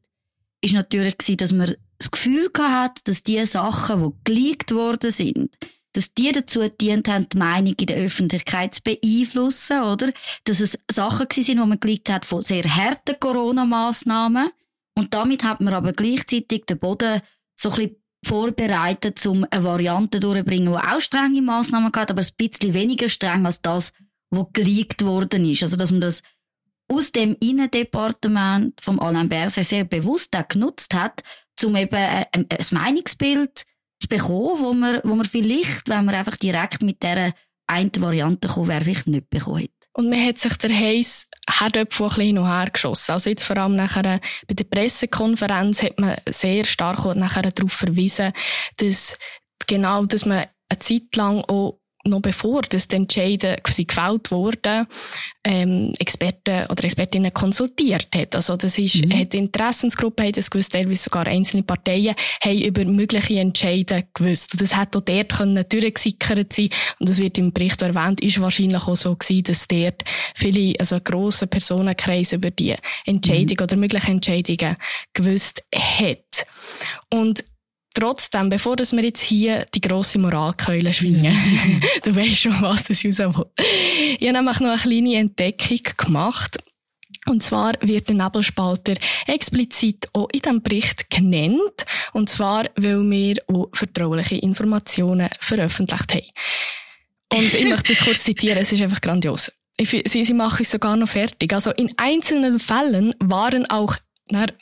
ist 0.60 0.74
natürlich 0.74 1.18
gewesen, 1.18 1.36
dass 1.36 1.52
man 1.52 1.74
das 1.98 2.10
Gefühl 2.10 2.50
gehabt 2.52 3.06
dass 3.08 3.22
die 3.22 3.44
Sachen, 3.46 4.02
die 4.02 4.24
geleakt 4.24 4.74
worden 4.74 5.10
sind, 5.10 5.50
dass 5.92 6.12
die 6.12 6.32
dazu 6.32 6.60
gedient 6.60 7.08
haben, 7.08 7.28
die 7.28 7.38
Meinung 7.38 7.74
in 7.78 7.86
der 7.86 7.98
Öffentlichkeit 7.98 8.74
zu 8.74 8.82
beeinflussen, 8.82 9.82
oder? 9.82 10.12
Dass 10.44 10.60
es 10.60 10.78
Sachen 10.90 11.28
gewesen 11.28 11.44
sind, 11.44 11.60
die 11.60 11.68
man 11.68 11.80
geleakt 11.80 12.10
hat 12.10 12.24
von 12.24 12.42
sehr 12.42 12.64
harten 12.64 13.18
Corona-Massnahmen. 13.18 14.50
Und 14.96 15.14
damit 15.14 15.44
hat 15.44 15.60
man 15.60 15.74
aber 15.74 15.92
gleichzeitig 15.92 16.66
den 16.66 16.78
Boden 16.78 17.20
so 17.56 17.70
ein 17.70 17.76
bisschen 17.76 17.96
vorbereitet, 18.26 19.24
um 19.26 19.46
eine 19.50 19.64
Variante 19.64 20.18
durchzubringen, 20.18 20.72
die 20.72 20.78
auch 20.78 21.00
strenge 21.00 21.42
Massnahmen 21.42 21.92
hat, 21.94 22.10
aber 22.10 22.22
ein 22.22 22.28
bisschen 22.36 22.74
weniger 22.74 23.08
streng 23.08 23.46
als 23.46 23.60
das, 23.62 23.92
was 24.30 24.46
geleakt 24.52 25.04
worden 25.04 25.44
ist. 25.44 25.62
Also, 25.62 25.76
dass 25.76 25.90
man 25.90 26.00
das 26.00 26.22
aus 26.88 27.12
dem 27.12 27.36
Innendepartement 27.40 28.80
vom 28.80 29.00
Alain 29.00 29.28
Berset 29.28 29.66
sehr 29.66 29.84
bewusst 29.84 30.36
auch 30.36 30.48
genutzt 30.48 30.94
hat, 30.94 31.22
um 31.62 31.76
eben 31.76 31.94
ein, 31.94 32.24
ein 32.32 32.46
ein 32.50 32.66
Meinungsbild 32.70 33.64
zu 34.00 34.08
bekommen, 34.08 34.60
wo 34.60 34.72
man, 34.72 35.00
wo 35.04 35.14
man 35.14 35.26
vielleicht, 35.26 35.88
wenn 35.88 36.04
man 36.04 36.14
einfach 36.14 36.36
direkt 36.36 36.82
mit 36.82 37.02
dieser 37.02 37.32
einen 37.66 37.90
Variante 37.98 38.48
kommen 38.48 38.68
wäre, 38.68 38.84
vielleicht 38.84 39.06
nicht 39.06 39.30
bekommen 39.30 39.58
hätte. 39.58 39.72
Und 39.96 40.10
man 40.10 40.26
hat 40.26 40.38
sich 40.38 40.56
der 40.58 40.76
Heiß 40.76 41.30
Herdöpfel 41.48 42.06
ein 42.06 42.08
bisschen 42.08 42.24
hin 42.24 42.38
und 42.38 42.48
her 42.48 42.68
geschossen. 42.72 43.12
Also 43.12 43.30
jetzt 43.30 43.44
vor 43.44 43.56
allem 43.56 43.76
nachher 43.76 44.04
äh, 44.04 44.20
bei 44.48 44.54
der 44.54 44.64
Pressekonferenz 44.64 45.82
hat 45.82 46.00
man 46.00 46.16
sehr 46.28 46.64
stark 46.64 47.04
nachher 47.14 47.42
darauf 47.42 47.72
verwiesen, 47.72 48.32
dass 48.78 49.16
genau, 49.66 50.04
dass 50.04 50.26
man 50.26 50.46
eine 50.68 50.78
Zeit 50.80 51.14
lang 51.14 51.40
auch 51.42 51.78
noch 52.04 52.20
bevor 52.20 52.62
das 52.62 52.88
die 52.88 52.96
Entscheide 52.96 53.58
quasi 53.62 53.84
gefällt 53.84 54.30
wurden, 54.30 54.86
ähm, 55.44 55.92
Experten 55.98 56.66
oder 56.70 56.84
Expertinnen 56.84 57.32
konsultiert 57.32 58.08
hat. 58.14 58.34
Also 58.34 58.56
das 58.56 58.78
ist, 58.78 59.04
Mhm. 59.04 59.20
hat 59.20 59.32
die 59.32 59.38
Interessensgruppe, 59.38 60.24
hat 60.26 60.36
das 60.36 60.50
gewusst, 60.50 60.72
teilweise 60.72 61.04
sogar 61.04 61.26
einzelne 61.26 61.62
Parteien, 61.62 62.14
haben 62.42 62.62
über 62.62 62.84
mögliche 62.84 63.38
Entscheide 63.38 64.04
gewusst. 64.14 64.52
Und 64.52 64.62
das 64.62 64.76
hat 64.76 64.96
auch 64.96 65.00
dort 65.00 65.32
können 65.32 65.64
durchgesickert 65.68 66.52
sein. 66.52 66.70
Und 66.98 67.08
das 67.08 67.18
wird 67.18 67.38
im 67.38 67.52
Bericht 67.52 67.82
erwähnt, 67.82 68.20
ist 68.22 68.40
wahrscheinlich 68.40 68.82
auch 68.82 68.96
so 68.96 69.14
gewesen, 69.14 69.44
dass 69.44 69.68
dort 69.68 70.02
viele, 70.34 70.74
also 70.78 70.96
ein 70.96 71.04
grosser 71.04 71.46
Personenkreis 71.46 72.32
über 72.32 72.50
die 72.50 72.74
Entscheidung 73.04 73.58
oder 73.62 73.76
mögliche 73.76 74.10
Entscheidungen 74.10 74.76
gewusst 75.12 75.64
hat. 75.74 76.46
Und 77.10 77.44
Trotzdem, 77.94 78.48
bevor 78.48 78.74
dass 78.74 78.92
wir 78.92 79.04
jetzt 79.04 79.22
hier 79.22 79.64
die 79.72 79.80
grosse 79.80 80.18
Moralkeule 80.18 80.92
schwingen, 80.92 81.80
du 82.02 82.14
weißt 82.14 82.40
schon, 82.40 82.60
was 82.60 82.84
das 82.84 83.04
raus 83.04 83.18
will. 83.18 83.46
Ich 84.18 84.28
habe 84.28 84.32
nämlich 84.32 84.60
noch 84.60 84.70
eine 84.70 84.78
kleine 84.78 85.14
Entdeckung 85.14 85.78
gemacht. 85.96 86.58
Und 87.26 87.42
zwar 87.42 87.74
wird 87.80 88.08
der 88.08 88.16
Nebelspalter 88.16 88.94
explizit 89.26 90.08
auch 90.12 90.28
in 90.32 90.40
diesem 90.40 90.62
Bericht 90.62 91.08
genannt. 91.08 91.86
Und 92.12 92.28
zwar, 92.28 92.64
weil 92.76 93.08
wir 93.08 93.36
auch 93.46 93.68
vertrauliche 93.72 94.36
Informationen 94.36 95.30
veröffentlicht 95.40 96.12
haben. 96.12 97.38
Und 97.38 97.54
ich 97.54 97.64
möchte 97.64 97.94
das 97.94 98.04
kurz 98.04 98.24
zitieren, 98.24 98.58
es 98.58 98.72
ist 98.72 98.82
einfach 98.82 99.00
grandios. 99.00 99.52
Ich, 99.76 99.90
sie, 100.06 100.24
sie 100.24 100.34
machen 100.34 100.62
es 100.62 100.70
sogar 100.70 100.96
noch 100.96 101.08
fertig. 101.08 101.52
Also 101.52 101.70
in 101.72 101.92
einzelnen 101.96 102.58
Fällen 102.58 103.14
waren 103.20 103.68
auch 103.70 103.96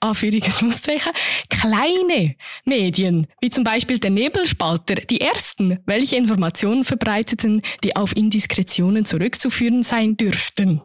Anführungszeichen, 0.00 1.12
kleine 1.48 2.36
Medien, 2.64 3.26
wie 3.40 3.50
zum 3.50 3.64
Beispiel 3.64 3.98
der 3.98 4.10
Nebelspalter, 4.10 4.96
die 4.96 5.20
ersten, 5.20 5.78
welche 5.86 6.16
Informationen 6.16 6.84
verbreiteten, 6.84 7.62
die 7.82 7.96
auf 7.96 8.16
Indiskretionen 8.16 9.04
zurückzuführen 9.04 9.82
sein 9.82 10.16
dürften. 10.16 10.82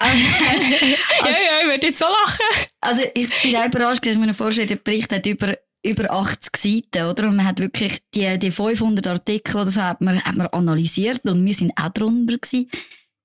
ja, 0.02 0.08
ja, 0.10 1.60
ich 1.62 1.66
würde 1.66 1.88
jetzt 1.88 1.98
so 1.98 2.04
lachen. 2.04 2.66
Also 2.80 3.02
ich 3.14 3.28
bin 3.42 3.56
auch 3.56 3.66
überrascht, 3.66 4.06
dass 4.06 4.12
ich 4.12 4.18
mir 4.18 4.32
vorstelle, 4.32 4.68
der 4.68 4.76
Bericht 4.76 5.12
hat 5.12 5.26
über 5.26 5.54
über 5.84 6.10
80 6.10 6.56
Seiten, 6.56 7.08
oder? 7.08 7.28
Und 7.28 7.36
man 7.36 7.46
hat 7.46 7.60
wirklich 7.60 7.98
die, 8.14 8.38
die 8.38 8.50
500 8.50 9.06
Artikel 9.06 9.56
oder 9.56 9.70
so 9.70 9.82
hat 9.82 10.00
man, 10.00 10.22
hat 10.22 10.36
man 10.36 10.48
analysiert 10.48 11.20
und 11.24 11.44
wir 11.44 11.54
sind 11.54 11.72
auch 11.76 11.90
drunter 11.90 12.36
gewesen. 12.36 12.68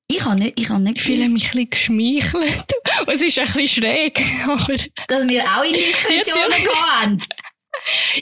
Ich 0.08 0.24
habe 0.26 0.36
nicht, 0.36 0.60
ich 0.60 0.70
habe 0.70 0.82
nicht 0.82 0.98
Ich 0.98 1.04
fühle 1.04 1.30
mich 1.30 1.46
ein 1.54 1.68
bisschen 1.68 1.70
geschmeichelt. 1.70 2.66
Es 3.08 3.22
ist 3.22 3.38
ein 3.40 3.46
bisschen 3.46 3.68
schräg, 3.68 4.22
aber... 4.46 4.76
dass 5.08 5.28
wir 5.28 5.44
auch 5.46 5.64
Indiskretionen 5.64 6.52
Jetzt- 6.52 6.66
gehabt 6.66 7.02
haben. 7.02 7.20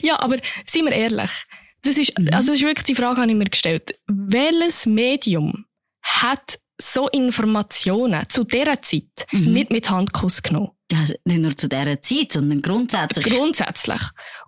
Ja, 0.02 0.18
aber 0.20 0.38
seien 0.66 0.86
wir 0.86 0.92
ehrlich. 0.92 1.30
Das 1.82 1.98
ist, 1.98 2.16
also 2.16 2.30
das 2.30 2.48
ist 2.48 2.62
wirklich 2.62 2.84
die 2.84 2.94
Frage, 2.94 3.20
habe 3.20 3.30
ich 3.30 3.36
mir 3.36 3.44
gestellt. 3.44 3.92
Welches 4.06 4.86
Medium 4.86 5.66
hat 6.02 6.58
so 6.80 7.08
Informationen 7.08 8.24
zu 8.28 8.44
dieser 8.44 8.80
Zeit 8.82 9.26
Mhm. 9.30 9.52
nicht 9.52 9.70
mit 9.70 9.88
Handkuss 9.90 10.42
genommen? 10.42 10.70
Ja, 10.90 10.98
also 11.00 11.14
nicht 11.24 11.40
nur 11.40 11.56
zu 11.56 11.68
dieser 11.68 12.00
Zeit, 12.02 12.32
sondern 12.32 12.60
grundsätzlich. 12.62 13.24
Grundsätzlich. 13.26 14.02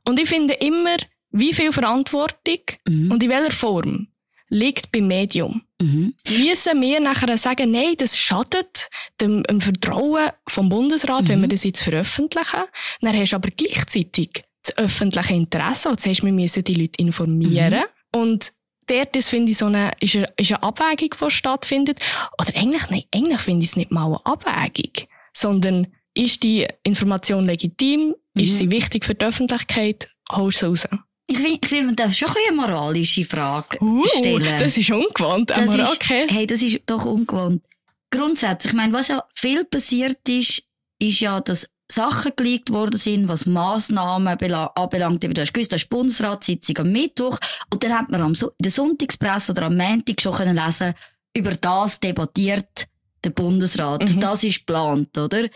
Und 0.05 0.19
ich 0.19 0.29
finde 0.29 0.55
immer, 0.55 0.97
wie 1.31 1.53
viel 1.55 1.73
Verantwortung 1.73 2.59
Mhm. 2.89 3.11
und 3.13 3.23
in 3.23 3.31
welcher 3.31 3.51
Form 3.53 4.09
liegt 4.49 4.91
beim 4.93 5.07
Medium. 5.09 5.63
Mhm. 5.81 6.15
Müssen 6.29 6.81
wir 6.81 7.01
nachher 7.01 7.37
sagen, 7.37 7.71
nein, 7.71 7.95
das 7.99 8.19
schadet 8.19 8.89
dem, 9.21 9.43
dem 9.43 9.61
Vertrauen 9.61 10.31
vom 10.49 10.69
Bundesrat, 10.69 11.29
wenn 11.29 11.41
wir 11.41 11.49
das 11.49 11.65
jetzt 11.65 11.83
veröffentlichen. 11.83 12.65
Dann 13.01 13.17
hast 13.17 13.33
du 13.33 13.37
aber 13.37 13.51
gleichzeitig 13.51 14.45
das 14.63 14.79
öffentliche 14.79 15.35
Interesse. 15.35 15.89
Und 15.89 16.01
sagst, 16.01 16.23
wir 16.23 16.33
müssen 16.33 16.65
die 16.65 16.75
Leute 16.75 16.99
informieren. 16.99 17.85
Und 18.15 18.53
dort 18.87 19.17
ist, 19.17 19.31
finde 19.31 19.51
ich, 19.51 19.59
so 19.59 19.67
eine, 19.67 19.93
ist 20.01 20.17
eine, 20.17 20.29
ist 20.37 20.53
eine 20.53 20.63
Abwägung, 20.63 21.11
die 21.21 21.31
stattfindet. 21.31 22.01
Oder 22.41 22.57
eigentlich, 22.57 22.89
nein, 22.91 23.05
eigentlich 23.15 23.41
finde 23.41 23.65
ich 23.65 23.71
es 23.71 23.77
nicht 23.77 23.91
mal 23.91 24.07
eine 24.07 24.27
Abwägung, 24.27 24.93
sondern 25.33 25.89
ist 26.15 26.43
die 26.43 26.67
Information 26.85 27.47
legitim? 27.47 28.15
Ist 28.37 28.59
sie 28.59 28.71
wichtig 28.71 29.05
für 29.05 29.15
die 29.15 29.25
Öffentlichkeit? 29.25 30.09
Holst 30.31 30.63
du 30.63 30.75
sie 30.75 30.89
raus? 30.89 30.99
Ich 31.27 31.37
finde, 31.39 31.59
ich 31.63 31.69
find, 31.69 31.87
man 31.87 31.97
darf 31.97 32.15
schon 32.15 32.29
ein 32.29 32.35
bisschen 32.35 32.59
eine 32.61 32.69
moralische 32.69 33.25
Frage 33.25 33.79
Uh, 33.83 34.07
stellen. 34.19 34.59
das 34.59 34.77
ist 34.77 34.91
ungewohnt, 34.91 35.51
Das 35.51 35.69
aber 35.69 35.83
ist, 35.83 35.95
okay. 35.95 36.27
Hey, 36.29 36.47
das 36.47 36.63
ist 36.63 36.81
doch 36.87 37.05
ungewohnt. 37.07 37.63
Grundsätzlich, 38.11 38.73
ich 38.73 38.77
meine, 38.77 38.93
was 38.93 39.09
ja 39.09 39.25
viel 39.35 39.65
passiert 39.65 40.29
ist, 40.29 40.63
ist 41.01 41.21
ja, 41.21 41.41
dass 41.41 41.69
Sachen 41.91 42.33
geleakt 42.37 42.71
worden 42.71 42.99
sind, 42.99 43.29
was 43.29 43.47
Massnahmen 43.47 44.37
bela- 44.39 44.73
anbelangt. 44.75 45.23
Du 45.25 45.29
hast 45.41 45.53
gewusst, 45.53 45.73
das 45.73 45.83
ist 45.83 45.89
Bundesratssitzung 45.91 46.79
am 46.79 46.93
Mittwoch. 46.93 47.39
Und 47.71 47.83
dann 47.85 47.99
hat 47.99 48.11
man 48.11 48.23
am 48.23 48.35
so 48.35 48.49
in 48.51 48.55
der 48.63 48.71
Sonntagspresse 48.73 49.53
oder 49.53 49.63
am 49.65 49.77
Montag 49.77 50.21
schon 50.21 50.35
können 50.35 50.57
lesen, 50.57 50.95
über 51.37 51.53
das 51.57 52.01
debattiert 52.01 52.87
der 53.25 53.31
Bundesrat. 53.31 54.03
Mhm. 54.15 54.21
Das 54.21 54.45
ist 54.45 54.61
geplant, 54.67 55.17
oder? 55.19 55.49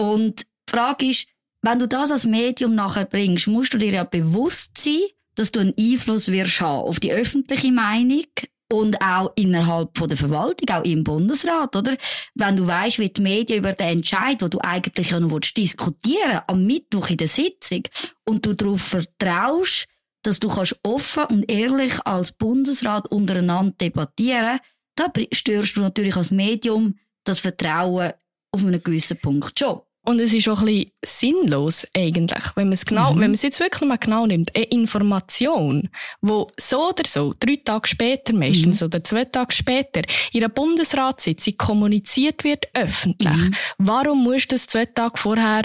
Und 0.00 0.40
die 0.40 0.70
Frage 0.70 1.06
ist, 1.06 1.26
wenn 1.62 1.78
du 1.78 1.88
das 1.88 2.12
als 2.12 2.24
Medium 2.24 2.74
nachher 2.74 3.04
bringst, 3.04 3.48
musst 3.48 3.74
du 3.74 3.78
dir 3.78 3.92
ja 3.92 4.04
bewusst 4.04 4.78
sein, 4.78 5.00
dass 5.34 5.52
du 5.52 5.60
einen 5.60 5.74
Einfluss 5.78 6.28
wirst 6.28 6.60
haben 6.60 6.88
auf 6.88 7.00
die 7.00 7.12
öffentliche 7.12 7.72
Meinung 7.72 8.24
und 8.70 9.00
auch 9.00 9.32
innerhalb 9.36 9.96
von 9.96 10.08
der 10.08 10.18
Verwaltung, 10.18 10.68
auch 10.70 10.84
im 10.84 11.04
Bundesrat, 11.04 11.74
oder? 11.74 11.96
Wenn 12.34 12.56
du 12.56 12.66
weißt, 12.66 12.98
wie 12.98 13.08
die 13.08 13.22
Medien 13.22 13.60
über 13.60 13.72
den 13.72 13.98
Entscheid, 13.98 14.42
wo 14.42 14.48
du 14.48 14.58
eigentlich 14.60 15.10
ja 15.10 15.20
noch 15.20 15.38
diskutieren 15.38 16.40
am 16.46 16.66
Mittwoch 16.66 17.08
in 17.08 17.16
der 17.16 17.28
Sitzung 17.28 17.82
und 18.24 18.44
du 18.44 18.54
darauf 18.54 18.82
vertraust, 18.82 19.86
dass 20.22 20.40
du 20.40 20.48
kannst 20.48 20.78
offen 20.82 21.24
und 21.24 21.50
ehrlich 21.50 21.94
als 22.04 22.32
Bundesrat 22.32 23.08
untereinander 23.08 23.74
debattieren, 23.80 24.58
da 24.96 25.06
störst 25.32 25.76
du 25.76 25.80
natürlich 25.80 26.16
als 26.16 26.30
Medium 26.30 26.98
das 27.24 27.40
Vertrauen 27.40 28.12
auf 28.50 28.64
einen 28.64 28.82
gewissen 28.82 29.18
Punkt 29.18 29.58
schon. 29.58 29.80
Und 30.08 30.20
es 30.20 30.32
ist 30.32 30.48
auch 30.48 30.60
ein 30.60 30.64
bisschen 30.64 30.90
sinnlos, 31.04 31.86
eigentlich, 31.94 32.56
wenn 32.56 32.68
man 32.68 32.72
es 32.72 32.86
genau, 32.86 33.12
mhm. 33.12 33.16
wenn 33.16 33.26
man 33.26 33.32
es 33.32 33.42
jetzt 33.42 33.60
wirklich 33.60 33.86
mal 33.86 33.98
genau 33.98 34.24
nimmt. 34.24 34.56
Eine 34.56 34.64
Information, 34.64 35.90
wo 36.22 36.46
so 36.58 36.88
oder 36.88 37.02
so, 37.06 37.34
drei 37.38 37.56
Tage 37.62 37.86
später 37.88 38.32
meistens 38.32 38.80
mhm. 38.80 38.86
oder 38.86 39.04
zwei 39.04 39.26
Tage 39.26 39.52
später, 39.52 40.00
in 40.32 40.42
einer 40.42 40.48
Bundesratssitzung 40.48 41.58
kommuniziert 41.58 42.42
wird, 42.42 42.68
öffentlich. 42.72 43.36
Mhm. 43.36 43.54
Warum 43.76 44.24
muss 44.24 44.48
das 44.48 44.66
zwei 44.66 44.86
Tage 44.86 45.18
vorher 45.18 45.64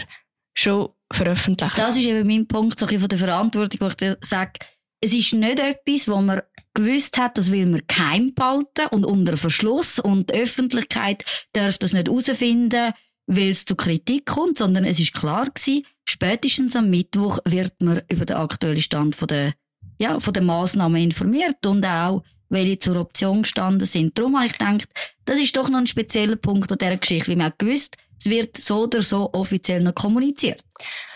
schon 0.53 0.89
veröffentlichen? 1.09 1.77
Das 1.77 1.95
ist 1.95 2.05
eben 2.05 2.27
mein 2.27 2.45
Punkt, 2.45 2.77
so 2.77 2.85
ein 2.85 2.99
von 2.99 3.07
der 3.07 3.19
Verantwortung, 3.19 3.79
wo 3.79 3.87
ich 3.87 4.17
sage, 4.19 4.59
es 4.99 5.13
ist 5.13 5.31
nicht 5.31 5.59
etwas, 5.61 6.09
wo 6.09 6.19
man 6.19 6.41
gewusst 6.73 7.17
hat, 7.17 7.37
das 7.37 7.49
will 7.49 7.67
man 7.67 7.83
geheim 7.87 8.33
behalten 8.35 8.87
und 8.91 9.05
unter 9.05 9.37
Verschluss 9.37 9.99
und 9.99 10.31
die 10.31 10.41
Öffentlichkeit 10.41 11.23
darf 11.53 11.77
das 11.77 11.93
nicht 11.93 12.09
herausfinden 12.09 12.91
weil 13.27 13.49
es 13.49 13.65
zu 13.65 13.75
Kritik 13.75 14.25
kommt, 14.25 14.57
sondern 14.57 14.85
es 14.85 14.99
ist 14.99 15.13
klar 15.13 15.45
gewesen, 15.45 15.85
spätestens 16.05 16.75
am 16.75 16.89
Mittwoch 16.89 17.39
wird 17.45 17.81
man 17.81 18.01
über 18.09 18.25
den 18.25 18.37
aktuellen 18.37 18.81
Stand 18.81 19.15
von 19.15 19.27
der, 19.27 19.53
ja, 19.99 20.19
von 20.19 20.33
der 20.33 20.43
Massnahmen 20.43 21.01
informiert 21.01 21.65
und 21.65 21.85
auch, 21.85 22.23
welche 22.49 22.79
zur 22.79 22.97
Option 22.97 23.41
gestanden 23.41 23.87
sind. 23.87 24.17
Darum 24.17 24.35
habe 24.35 24.45
ich 24.45 24.57
gedacht, 24.57 24.87
das 25.25 25.39
ist 25.39 25.55
doch 25.57 25.69
noch 25.69 25.79
ein 25.79 25.87
spezieller 25.87 26.35
Punkt 26.35 26.71
an 26.71 26.77
dieser 26.77 26.97
Geschichte, 26.97 27.31
wie 27.31 27.35
man 27.35 27.51
auch 27.51 27.57
gewusst, 27.57 27.97
es 28.19 28.29
wird 28.29 28.55
so 28.55 28.83
oder 28.83 29.01
so 29.01 29.31
offiziell 29.33 29.81
noch 29.81 29.95
kommuniziert. 29.95 30.63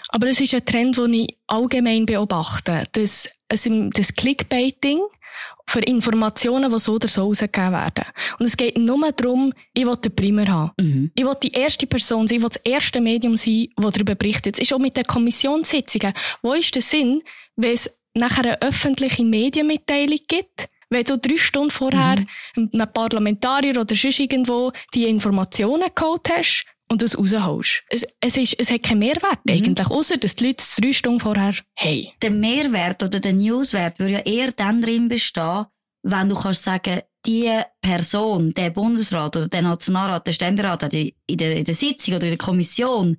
Aber 0.10 0.28
es 0.28 0.42
ist 0.42 0.54
ein 0.54 0.66
Trend, 0.66 0.98
den 0.98 1.14
ich 1.14 1.38
allgemein 1.48 2.06
beobachte. 2.06 2.84
Das, 2.94 3.30
das 3.50 4.14
Clickbaiting, 4.16 5.02
für 5.70 5.80
Informationen, 5.80 6.72
die 6.72 6.80
so 6.80 6.94
oder 6.94 7.08
so 7.08 7.24
rausgegeben 7.24 7.74
werden. 7.74 8.06
Und 8.40 8.46
es 8.46 8.56
geht 8.56 8.78
nur 8.78 9.12
darum, 9.12 9.54
ich 9.74 9.86
will 9.86 9.98
den 9.98 10.16
Primer 10.16 10.48
haben. 10.48 10.72
Mhm. 10.80 11.12
Ich 11.14 11.26
will 11.26 11.36
die 11.44 11.52
erste 11.52 11.86
Person 11.86 12.28
sein, 12.28 12.38
ich 12.38 12.44
will 12.44 12.50
das 12.50 12.62
erste 12.64 13.02
Medium 13.02 13.36
sein, 13.36 13.68
das 13.76 13.94
darüber 13.94 14.16
berichtet. 14.16 14.56
Es 14.56 14.64
ist 14.64 14.74
auch 14.74 14.80
mit 14.80 14.96
den 14.96 15.04
Kommissionssitzungen. 15.04 16.14
Wo 16.42 16.54
ist 16.54 16.74
der 16.74 16.82
Sinn, 16.82 17.22
wenn 17.58 17.74
es 17.74 17.94
nachher 18.14 18.46
eine 18.46 18.62
öffentliche 18.62 19.24
Medienmitteilung 19.24 20.20
gibt? 20.28 20.70
Wenn 20.90 21.04
du 21.04 21.18
drei 21.18 21.38
Stunden 21.38 21.70
vorher 21.70 22.24
mhm. 22.56 22.70
einem 22.74 22.94
Parlamentarier 22.94 23.80
oder 23.80 23.94
sonst 23.94 24.20
irgendwo 24.20 24.72
die 24.94 25.04
Informationen 25.04 25.90
geholt 25.94 26.30
hast, 26.32 26.66
und 26.90 27.02
das 27.02 27.18
rausholst. 27.18 27.84
Es, 27.90 28.06
es, 28.22 28.38
ist, 28.38 28.60
es 28.60 28.72
hat 28.72 28.84
keinen 28.84 29.00
Mehrwert 29.00 29.40
mhm. 29.46 29.54
eigentlich, 29.54 29.88
außer 29.88 30.18
dass 30.18 30.36
die 30.36 30.48
Leute 30.48 30.64
es 30.64 30.76
drei 30.76 30.94
Stunden 30.94 31.20
vorher 31.20 31.54
haben. 31.78 32.08
Der 32.22 32.32
Mehrwert 32.32 33.04
oder 33.04 33.20
der 33.20 33.34
Newswert 33.34 34.00
würde 34.00 34.14
ja 34.14 34.20
eher 34.20 34.52
dann 34.52 34.82
drin 34.82 35.08
bestehen, 35.10 35.66
wenn 36.04 36.30
du 36.30 36.36
kannst 36.36 36.64
sagen, 36.64 37.02
die 37.26 37.52
Person, 37.82 38.54
der 38.54 38.70
Bundesrat 38.70 39.36
oder 39.36 39.48
der 39.48 39.62
Nationalrat, 39.62 40.26
der 40.26 40.32
Ständerat 40.32 40.84
hat 40.84 40.94
in 40.94 41.12
der, 41.30 41.58
in 41.58 41.66
der 41.66 41.76
Sitzung 41.76 42.16
oder 42.16 42.24
in 42.24 42.32
der 42.32 42.38
Kommission 42.38 43.18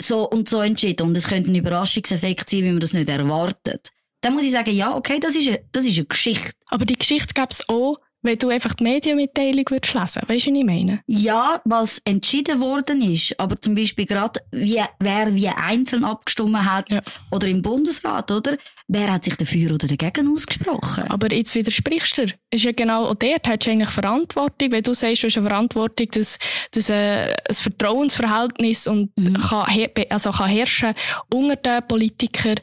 so 0.00 0.28
und 0.28 0.48
so 0.48 0.62
entschieden 0.62 1.08
und 1.08 1.16
es 1.16 1.28
könnte 1.28 1.50
ein 1.50 1.54
Überraschungseffekt 1.54 2.48
sein, 2.48 2.64
wie 2.64 2.70
man 2.70 2.80
das 2.80 2.94
nicht 2.94 3.08
erwartet. 3.08 3.90
Dann 4.22 4.34
muss 4.34 4.44
ich 4.44 4.52
sagen, 4.52 4.74
ja, 4.74 4.96
okay, 4.96 5.18
das 5.20 5.36
ist 5.36 5.48
eine, 5.48 5.60
das 5.72 5.84
ist 5.84 5.98
eine 5.98 6.06
Geschichte. 6.06 6.52
Aber 6.68 6.86
die 6.86 6.98
Geschichte 6.98 7.34
gäbe 7.34 7.48
es 7.50 7.68
auch, 7.68 7.98
wenn 8.22 8.38
du 8.38 8.48
einfach 8.48 8.74
die 8.74 8.84
Medienmitteilung 8.84 9.64
würdest 9.70 9.94
lesen, 9.94 10.22
weißt 10.26 10.46
du, 10.46 10.50
was 10.50 10.58
ich 10.58 10.64
meine? 10.64 11.00
Ja, 11.06 11.60
was 11.64 12.00
entschieden 12.04 12.60
worden 12.60 13.00
ist, 13.00 13.38
aber 13.40 13.60
zum 13.60 13.74
Beispiel 13.74 14.06
gerade, 14.06 14.40
wie, 14.50 14.82
wer 14.98 15.34
wie 15.34 15.48
einzeln 15.48 16.04
abgestimmt 16.04 16.64
hat, 16.64 16.90
ja. 16.90 17.00
oder 17.30 17.48
im 17.48 17.62
Bundesrat, 17.62 18.30
oder? 18.30 18.56
Wer 18.88 19.12
hat 19.12 19.24
sich 19.24 19.36
dafür 19.36 19.74
oder 19.74 19.86
dagegen 19.86 20.32
ausgesprochen? 20.32 21.04
Aber 21.08 21.32
jetzt 21.32 21.54
widersprichst 21.54 22.18
du. 22.18 22.26
Ist 22.50 22.64
ja 22.64 22.72
genau 22.72 23.04
auch 23.06 23.14
dort 23.14 23.46
hast 23.46 23.66
du 23.66 23.70
eigentlich 23.70 23.88
Verantwortung, 23.88 24.72
wenn 24.72 24.82
du 24.82 24.94
sagst, 24.94 25.22
du 25.22 25.28
hast 25.28 25.36
eine 25.36 25.48
Verantwortung, 25.48 26.08
dass, 26.10 26.38
dass 26.72 26.90
äh, 26.90 27.32
ein 27.48 27.54
Vertrauensverhältnis 27.54 28.86
und 28.86 29.16
mhm. 29.16 29.34
kann, 29.34 29.66
also 30.10 30.30
kann 30.32 30.50
herrschen 30.50 30.94
unter 31.32 31.56
den 31.56 31.86
Politikern 31.86 32.56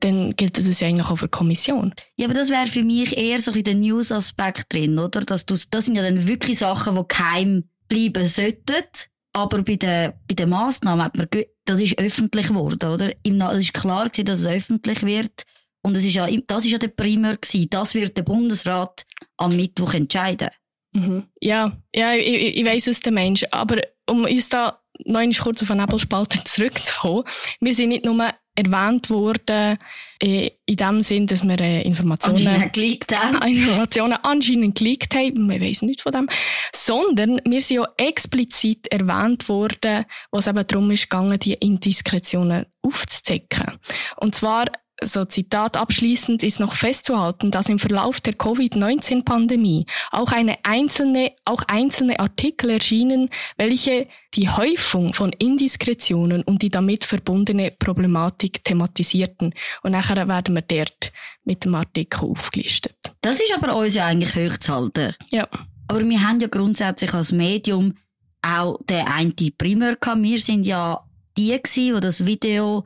dann 0.00 0.36
gilt 0.36 0.58
das 0.58 0.80
ja 0.80 0.88
eigentlich 0.88 1.08
auch 1.08 1.16
für 1.16 1.26
die 1.26 1.30
Kommission. 1.30 1.94
Ja, 2.16 2.26
aber 2.26 2.34
das 2.34 2.50
wäre 2.50 2.66
für 2.66 2.82
mich 2.82 3.16
eher 3.16 3.40
so 3.40 3.52
in 3.52 3.64
den 3.64 3.80
News-Aspekt 3.80 4.72
drin, 4.72 4.98
oder? 4.98 5.20
Dass 5.20 5.46
du, 5.46 5.54
das 5.70 5.86
sind 5.86 5.96
ja 5.96 6.02
dann 6.02 6.26
wirklich 6.26 6.58
Sachen, 6.58 6.96
die 6.96 7.02
geheim 7.08 7.64
bleiben 7.88 8.26
sollten. 8.26 8.84
Aber 9.32 9.62
bei 9.62 9.76
den, 9.76 10.12
bei 10.28 10.34
den 10.34 10.50
Massnahmen 10.50 11.04
hat 11.04 11.16
man, 11.16 11.28
das 11.64 11.80
ist 11.80 11.98
öffentlich 11.98 12.48
geworden, 12.48 12.92
oder? 12.92 13.12
Es 13.52 13.62
ist 13.62 13.74
klar 13.74 14.08
gewesen, 14.08 14.26
dass 14.26 14.40
es 14.40 14.46
öffentlich 14.46 15.02
wird. 15.02 15.44
Und 15.82 15.96
es 15.96 16.04
ist 16.04 16.14
ja, 16.14 16.28
das 16.46 16.64
ist 16.64 16.70
ja 16.70 16.78
der 16.78 16.88
Primär 16.88 17.36
gewesen. 17.36 17.68
Das 17.70 17.94
wird 17.94 18.16
der 18.16 18.22
Bundesrat 18.22 19.04
am 19.36 19.56
Mittwoch 19.56 19.94
entscheiden. 19.94 20.50
Mhm. 20.92 21.24
Ja, 21.40 21.76
ja, 21.94 22.14
ich, 22.14 22.56
ich 22.56 22.64
weiss, 22.64 22.86
was 22.86 23.00
der 23.00 23.12
Mensch. 23.12 23.44
Aber 23.50 23.80
um 24.08 24.24
uns 24.24 24.48
da 24.48 24.80
noch 25.04 25.38
kurz 25.38 25.62
auf 25.62 25.68
den 25.68 25.78
Nebelspalter 25.78 26.42
zurückzukommen. 26.44 27.24
Wir 27.60 27.74
sind 27.74 27.88
nicht 27.88 28.04
nur 28.04 28.32
erwähnt 28.54 29.10
worden, 29.10 29.78
äh, 30.22 30.50
in 30.66 30.76
dem 30.76 31.02
Sinn, 31.02 31.26
dass 31.26 31.42
wir 31.42 31.60
äh, 31.60 31.82
Informationen, 31.82 32.36
anscheinend 32.36 32.72
geleakt 32.72 33.18
haben. 33.18 33.42
Informationen 33.48 34.18
anscheinend 34.22 34.78
geleakt 34.78 35.14
haben, 35.14 35.46
man 35.46 35.60
weiss 35.60 35.82
nicht 35.82 36.00
von 36.00 36.12
dem, 36.12 36.28
sondern 36.74 37.40
wir 37.44 37.60
sind 37.60 37.80
auch 37.80 37.88
explizit 37.96 38.86
erwähnt 38.88 39.48
worden, 39.48 40.04
was 40.30 40.46
eben 40.46 40.66
darum 40.66 40.90
ist 40.90 41.10
gegangen, 41.10 41.38
die 41.38 41.54
Indiskretionen 41.54 42.66
aufzudecken. 42.82 43.78
Und 44.16 44.34
zwar 44.34 44.66
so 45.02 45.24
Zitat 45.24 45.76
abschließend 45.76 46.42
ist 46.42 46.60
noch 46.60 46.74
festzuhalten, 46.74 47.50
dass 47.50 47.68
im 47.68 47.78
Verlauf 47.78 48.20
der 48.20 48.34
Covid-19-Pandemie 48.34 49.86
auch 50.10 50.32
eine 50.32 50.56
einzelne, 50.62 51.32
auch 51.44 51.62
einzelne 51.66 52.20
Artikel 52.20 52.70
erschienen, 52.70 53.28
welche 53.56 54.06
die 54.34 54.48
Häufung 54.48 55.12
von 55.12 55.32
Indiskretionen 55.32 56.42
und 56.42 56.62
die 56.62 56.70
damit 56.70 57.04
verbundene 57.04 57.70
Problematik 57.70 58.64
thematisierten. 58.64 59.54
Und 59.82 59.92
nachher 59.92 60.28
werden 60.28 60.54
wir 60.54 60.62
dort 60.62 61.12
mit 61.44 61.64
dem 61.64 61.74
Artikel 61.74 62.24
aufgelistet. 62.24 62.96
Das 63.20 63.40
ist 63.40 63.54
aber 63.54 63.76
uns 63.76 63.94
ja 63.94 64.06
eigentlich 64.06 64.34
hochzuhalten. 64.34 65.14
Ja. 65.30 65.48
Aber 65.88 66.08
wir 66.08 66.22
haben 66.22 66.40
ja 66.40 66.48
grundsätzlich 66.48 67.12
als 67.12 67.32
Medium 67.32 67.94
auch 68.42 68.78
den 68.84 69.06
einen 69.06 69.34
Primär 69.58 69.96
gehabt. 69.96 70.22
Wir 70.22 70.38
sind 70.38 70.66
ja 70.66 71.00
die 71.36 71.50
gewesen, 71.50 71.94
die 71.96 72.00
das 72.00 72.24
Video 72.24 72.84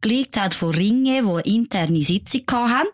geleakt 0.00 0.38
hat 0.38 0.54
von 0.54 0.74
Ringe, 0.74 1.22
die 1.22 1.28
eine 1.28 1.40
interne 1.42 2.02
Sitzung 2.02 2.42
hatten. 2.50 2.88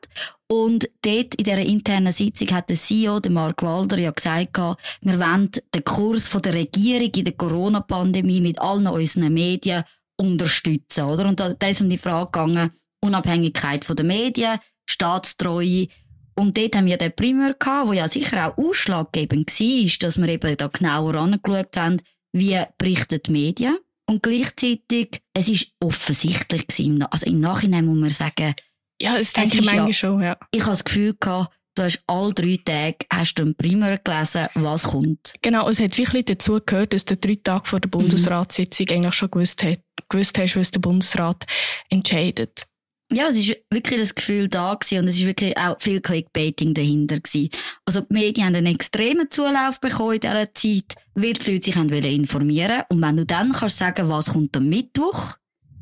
Und 0.49 0.89
dort 1.03 1.35
in 1.35 1.45
dieser 1.45 1.59
internen 1.59 2.13
Sitzung 2.13 2.49
hat 2.53 2.69
der 2.69 2.77
CEO, 2.77 3.19
der 3.19 3.33
Mark 3.33 3.63
Walder, 3.63 3.99
ja 3.99 4.11
gesagt, 4.11 4.57
wir 4.57 5.19
wollen 5.19 5.51
den 5.75 5.85
Kurs 5.85 6.31
der 6.31 6.55
Regierung 6.55 7.11
in 7.15 7.25
der 7.25 7.33
Corona-Pandemie 7.33 8.41
mit 8.41 8.61
allen 8.61 8.87
unseren 8.87 9.35
Medien 9.35 9.83
unterstützen, 10.17 11.05
oder? 11.05 11.27
Und 11.27 11.41
da, 11.41 11.53
da 11.53 11.69
ist 11.69 11.81
um 11.81 11.91
die 11.91 11.99
Frage 11.99 12.27
gegangen, 12.27 12.71
Unabhängigkeit 13.01 13.87
der 13.89 14.05
Medien, 14.05 14.59
Staatstreue. 14.89 15.89
Und 16.37 16.57
dort 16.57 16.77
haben 16.77 16.87
wir 16.87 16.97
den 16.97 17.15
Primär 17.15 17.55
gehabt, 17.55 17.89
wo 17.89 17.93
ja 17.93 18.07
sicher 18.09 18.49
auch 18.49 18.59
ausschlaggebend 18.59 19.49
war, 19.49 19.99
dass 20.01 20.17
wir 20.17 20.29
eben 20.29 20.57
da 20.57 20.69
genauer 20.69 21.15
angeschaut 21.17 21.77
haben, 21.77 22.03
wie 22.33 22.61
berichten 22.79 23.21
die 23.27 23.33
Medien. 23.33 23.79
Und 24.09 24.23
gleichzeitig, 24.23 25.21
es 25.35 25.49
ist 25.49 25.73
offensichtlich 25.81 26.67
gewesen. 26.67 27.03
Also 27.05 27.27
im 27.27 27.41
Nachhinein 27.41 27.87
muss 27.87 27.99
man 27.99 28.11
sagen, 28.11 28.55
ja, 29.01 29.19
das 29.19 29.33
denke 29.33 29.59
ich 29.59 29.65
manchmal 29.65 29.89
ja, 29.89 29.93
schon, 29.93 30.23
ja. 30.23 30.39
Ich 30.53 30.63
habe 30.63 30.71
das 30.71 30.85
Gefühl 30.85 31.15
gehabt, 31.19 31.53
du 31.75 31.83
hast 31.83 32.03
alle 32.07 32.33
drei 32.33 32.59
Tage 32.65 32.99
hast 33.13 33.35
du 33.35 33.43
einen 33.43 33.55
Primer 33.55 33.99
gelesen, 33.99 34.47
was 34.55 34.85
kommt. 34.85 35.35
Genau, 35.43 35.69
es 35.69 35.81
hat 35.81 35.99
wirklich 35.99 36.25
dazu 36.25 36.59
gehört, 36.65 36.95
dass 36.95 37.05
du 37.05 37.17
drei 37.17 37.37
Tage 37.43 37.67
vor 37.67 37.81
der 37.81 37.89
mhm. 37.89 38.03
Bundesratssitzung 38.03 38.87
mhm. 38.89 38.95
eigentlich 38.95 39.15
schon 39.15 39.31
gewusst, 39.31 39.63
hat, 39.63 39.81
gewusst 40.09 40.39
hast, 40.39 40.57
was 40.57 40.71
der 40.71 40.81
Bundesrat 40.81 41.45
entscheidet 41.91 42.67
ja, 43.13 43.29
es 43.29 43.37
ist 43.37 43.57
wirklich 43.71 44.01
das 44.01 44.15
Gefühl 44.15 44.49
da 44.49 44.75
gewesen 44.75 45.01
und 45.01 45.09
es 45.09 45.17
ist 45.17 45.27
wirklich 45.27 45.57
auch 45.57 45.81
viel 45.81 46.01
Clickbaiting 46.01 46.75
dahinter 46.75 47.21
gewesen. 47.21 47.51
Also 47.85 48.01
die 48.01 48.13
Medien 48.13 48.47
haben 48.47 48.55
einen 48.57 48.75
extremen 48.75 49.31
Zulauf 49.31 49.81
bekommen 49.81 50.15
in 50.15 50.21
dieser 50.21 50.55
Zeit, 50.55 50.95
weil 51.15 51.35
die 51.35 51.53
Leute 51.53 51.65
sich 51.65 51.77
haben 51.77 51.91
informieren 51.91 52.83
Und 52.89 53.03
wenn 53.03 53.17
du 53.17 53.25
dann 53.25 53.53
kannst 53.53 53.79
sagen, 53.79 54.09
was 54.09 54.33
kommt 54.33 54.57
am 54.57 54.69
Mittwoch, 54.69 55.37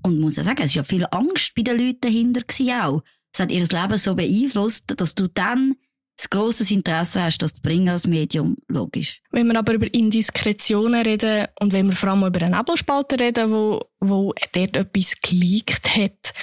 und 0.04 0.20
muss 0.20 0.36
ja 0.36 0.44
sagen, 0.44 0.62
es 0.62 0.70
ist 0.70 0.74
ja 0.74 0.84
viel 0.84 1.06
Angst 1.10 1.54
bei 1.54 1.62
den 1.62 1.78
Leuten 1.78 2.02
dahinter 2.02 2.42
gewesen 2.42 2.72
auch. 2.72 3.02
Es 3.32 3.40
hat 3.40 3.50
ihr 3.50 3.66
Leben 3.66 3.96
so 3.96 4.14
beeinflusst, 4.14 5.00
dass 5.00 5.14
du 5.14 5.26
dann 5.28 5.76
ein 6.16 6.26
grosses 6.30 6.70
Interesse 6.70 7.22
hast, 7.22 7.38
das 7.38 7.54
zu 7.54 7.62
bringen 7.62 7.88
als 7.88 8.06
Medium, 8.06 8.56
logisch. 8.68 9.20
Wenn 9.30 9.48
wir 9.48 9.58
aber 9.58 9.72
über 9.72 9.92
Indiskretionen 9.92 11.02
reden 11.02 11.48
und 11.58 11.72
wenn 11.72 11.88
wir 11.88 11.96
vor 11.96 12.10
allem 12.10 12.24
über 12.24 12.42
einen 12.42 12.56
Nebelspalter 12.56 13.18
reden, 13.18 13.50
wo, 13.50 13.80
wo 13.98 14.32
dort 14.52 14.76
etwas 14.76 15.14
geleakt 15.20 15.96
hat, 15.96 16.34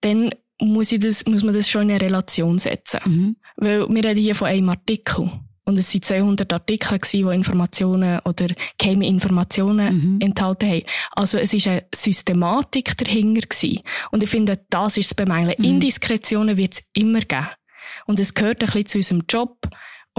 dann 0.00 0.30
muss, 0.60 0.92
ich 0.92 1.00
das, 1.00 1.26
muss 1.26 1.44
man 1.44 1.54
das 1.54 1.68
schon 1.68 1.82
in 1.82 1.90
eine 1.90 2.00
Relation 2.00 2.58
setzen. 2.58 3.00
Mhm. 3.04 3.36
Weil 3.56 3.88
wir 3.88 4.04
reden 4.04 4.20
hier 4.20 4.34
von 4.34 4.48
einem 4.48 4.68
Artikel. 4.70 5.30
Und 5.64 5.76
es 5.76 5.92
waren 5.92 6.02
200 6.02 6.50
Artikel, 6.50 6.98
die 7.12 7.20
Informationen 7.20 8.20
oder 8.24 8.46
geheime 8.78 9.06
Informationen 9.06 10.14
Mhm. 10.14 10.20
enthalten 10.20 10.70
haben. 10.70 10.82
Also 11.12 11.36
es 11.36 11.52
war 11.52 11.72
eine 11.72 11.84
Systematik 11.94 12.96
dahinter. 12.96 13.42
Gewesen. 13.46 13.82
Und 14.10 14.22
ich 14.22 14.30
finde, 14.30 14.64
das 14.70 14.96
ist 14.96 15.10
das 15.10 15.14
Bemängeln. 15.14 15.54
Mhm. 15.58 15.64
Indiskretionen 15.64 16.56
wird 16.56 16.72
es 16.72 16.82
immer 16.94 17.20
geben. 17.20 17.48
Und 18.06 18.18
es 18.18 18.32
gehört 18.32 18.62
ein 18.62 18.66
bisschen 18.66 18.86
zu 18.86 18.98
unserem 18.98 19.24
Job. 19.28 19.58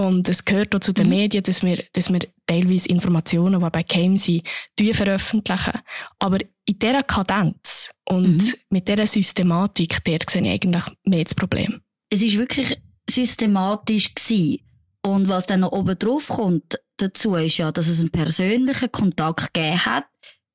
Und 0.00 0.30
es 0.30 0.46
gehört 0.46 0.74
auch 0.74 0.80
zu 0.80 0.94
den 0.94 1.08
Mhm. 1.08 1.10
Medien, 1.10 1.42
dass 1.42 1.62
wir, 1.62 1.84
dass 1.92 2.10
wir 2.10 2.20
teilweise 2.46 2.88
Informationen, 2.88 3.60
die 3.62 3.68
bei 3.70 3.82
geheim 3.82 4.16
sind, 4.16 4.48
veröffentlichen. 4.94 5.78
Aber 6.18 6.38
in 6.64 6.78
dieser 6.78 7.02
Kadenz 7.02 7.90
und 8.08 8.38
Mhm. 8.38 8.54
mit 8.70 8.88
dieser 8.88 9.06
Systematik, 9.06 10.02
dort 10.04 10.30
sehe 10.30 10.40
ich 10.40 10.48
eigentlich 10.48 10.84
mehr 11.04 11.24
das 11.24 11.34
Problem. 11.34 11.82
Es 12.08 12.22
ist 12.22 12.38
wirklich 12.38 12.80
systematisch 13.10 14.14
gewesen. 14.14 14.60
Und 15.04 15.28
was 15.28 15.44
dann 15.44 15.60
noch 15.60 15.72
oben 15.72 15.98
drauf 15.98 16.28
kommt 16.28 16.80
dazu, 16.96 17.34
ist 17.34 17.58
ja, 17.58 17.70
dass 17.70 17.86
es 17.86 18.00
einen 18.00 18.08
persönlichen 18.08 18.90
Kontakt 18.90 19.52
gegeben 19.52 19.84
hat 19.84 20.06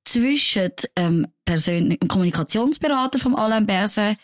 zwischen 0.05 0.71
ähm, 0.95 1.27
dem 1.47 1.99
Kommunikationsberater 2.07 3.19
vom 3.19 3.35
Alain 3.35 3.67
Berset 3.67 4.17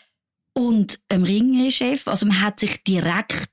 und 0.54 0.98
dem 1.12 1.22
Ringier-Chef. 1.22 2.08
Also 2.08 2.26
man 2.26 2.40
hat 2.40 2.58
sich 2.58 2.82
direkt 2.82 3.51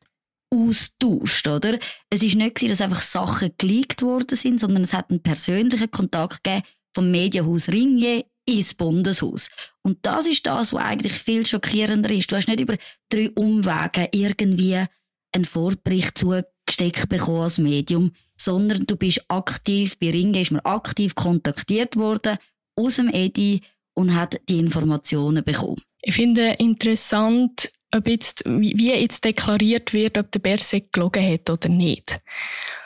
austauscht, 0.51 1.47
oder? 1.47 1.77
Es 2.09 2.23
ist 2.23 2.35
nicht 2.35 2.55
gewesen, 2.55 2.69
dass 2.69 2.81
einfach 2.81 3.01
Sachen 3.01 3.51
geleakt 3.57 4.01
worden 4.01 4.35
sind, 4.35 4.59
sondern 4.59 4.83
es 4.83 4.93
hat 4.93 5.09
einen 5.09 5.21
persönlichen 5.21 5.91
Kontakt 5.91 6.43
gegeben 6.43 6.63
vom 6.93 7.11
Medienhaus 7.11 7.69
Ringier 7.69 8.25
ins 8.45 8.73
Bundeshaus. 8.73 9.49
Und 9.83 9.99
das 10.01 10.25
ist 10.25 10.45
das, 10.45 10.73
was 10.73 10.81
eigentlich 10.81 11.13
viel 11.13 11.45
schockierender 11.45 12.09
ist. 12.11 12.31
Du 12.31 12.35
hast 12.35 12.47
nicht 12.47 12.59
über 12.59 12.77
drei 13.09 13.29
Umwege 13.31 14.09
irgendwie 14.11 14.83
einen 15.31 15.45
Vorbericht 15.45 16.17
zugesteckt 16.17 17.09
bekommen 17.09 17.43
als 17.43 17.59
Medium, 17.59 18.11
sondern 18.35 18.85
du 18.87 18.95
bist 18.95 19.23
aktiv, 19.27 19.99
bei 19.99 20.09
Ringier 20.09 20.41
ist 20.41 20.51
man 20.51 20.61
aktiv 20.61 21.13
kontaktiert 21.13 21.95
worden 21.95 22.37
aus 22.75 22.95
dem 22.95 23.09
EDI 23.09 23.61
und 23.93 24.15
hat 24.15 24.39
die 24.49 24.59
Informationen 24.59 25.43
bekommen. 25.43 25.81
Ich 26.01 26.15
finde 26.15 26.55
interessant, 26.57 27.71
ob 27.95 28.07
jetzt, 28.07 28.43
wie 28.45 28.91
jetzt 28.91 29.23
deklariert 29.23 29.93
wird, 29.93 30.17
ob 30.17 30.31
der 30.31 30.39
Berset 30.39 30.91
gelogen 30.91 31.25
hat 31.25 31.49
oder 31.49 31.69
nicht. 31.69 32.17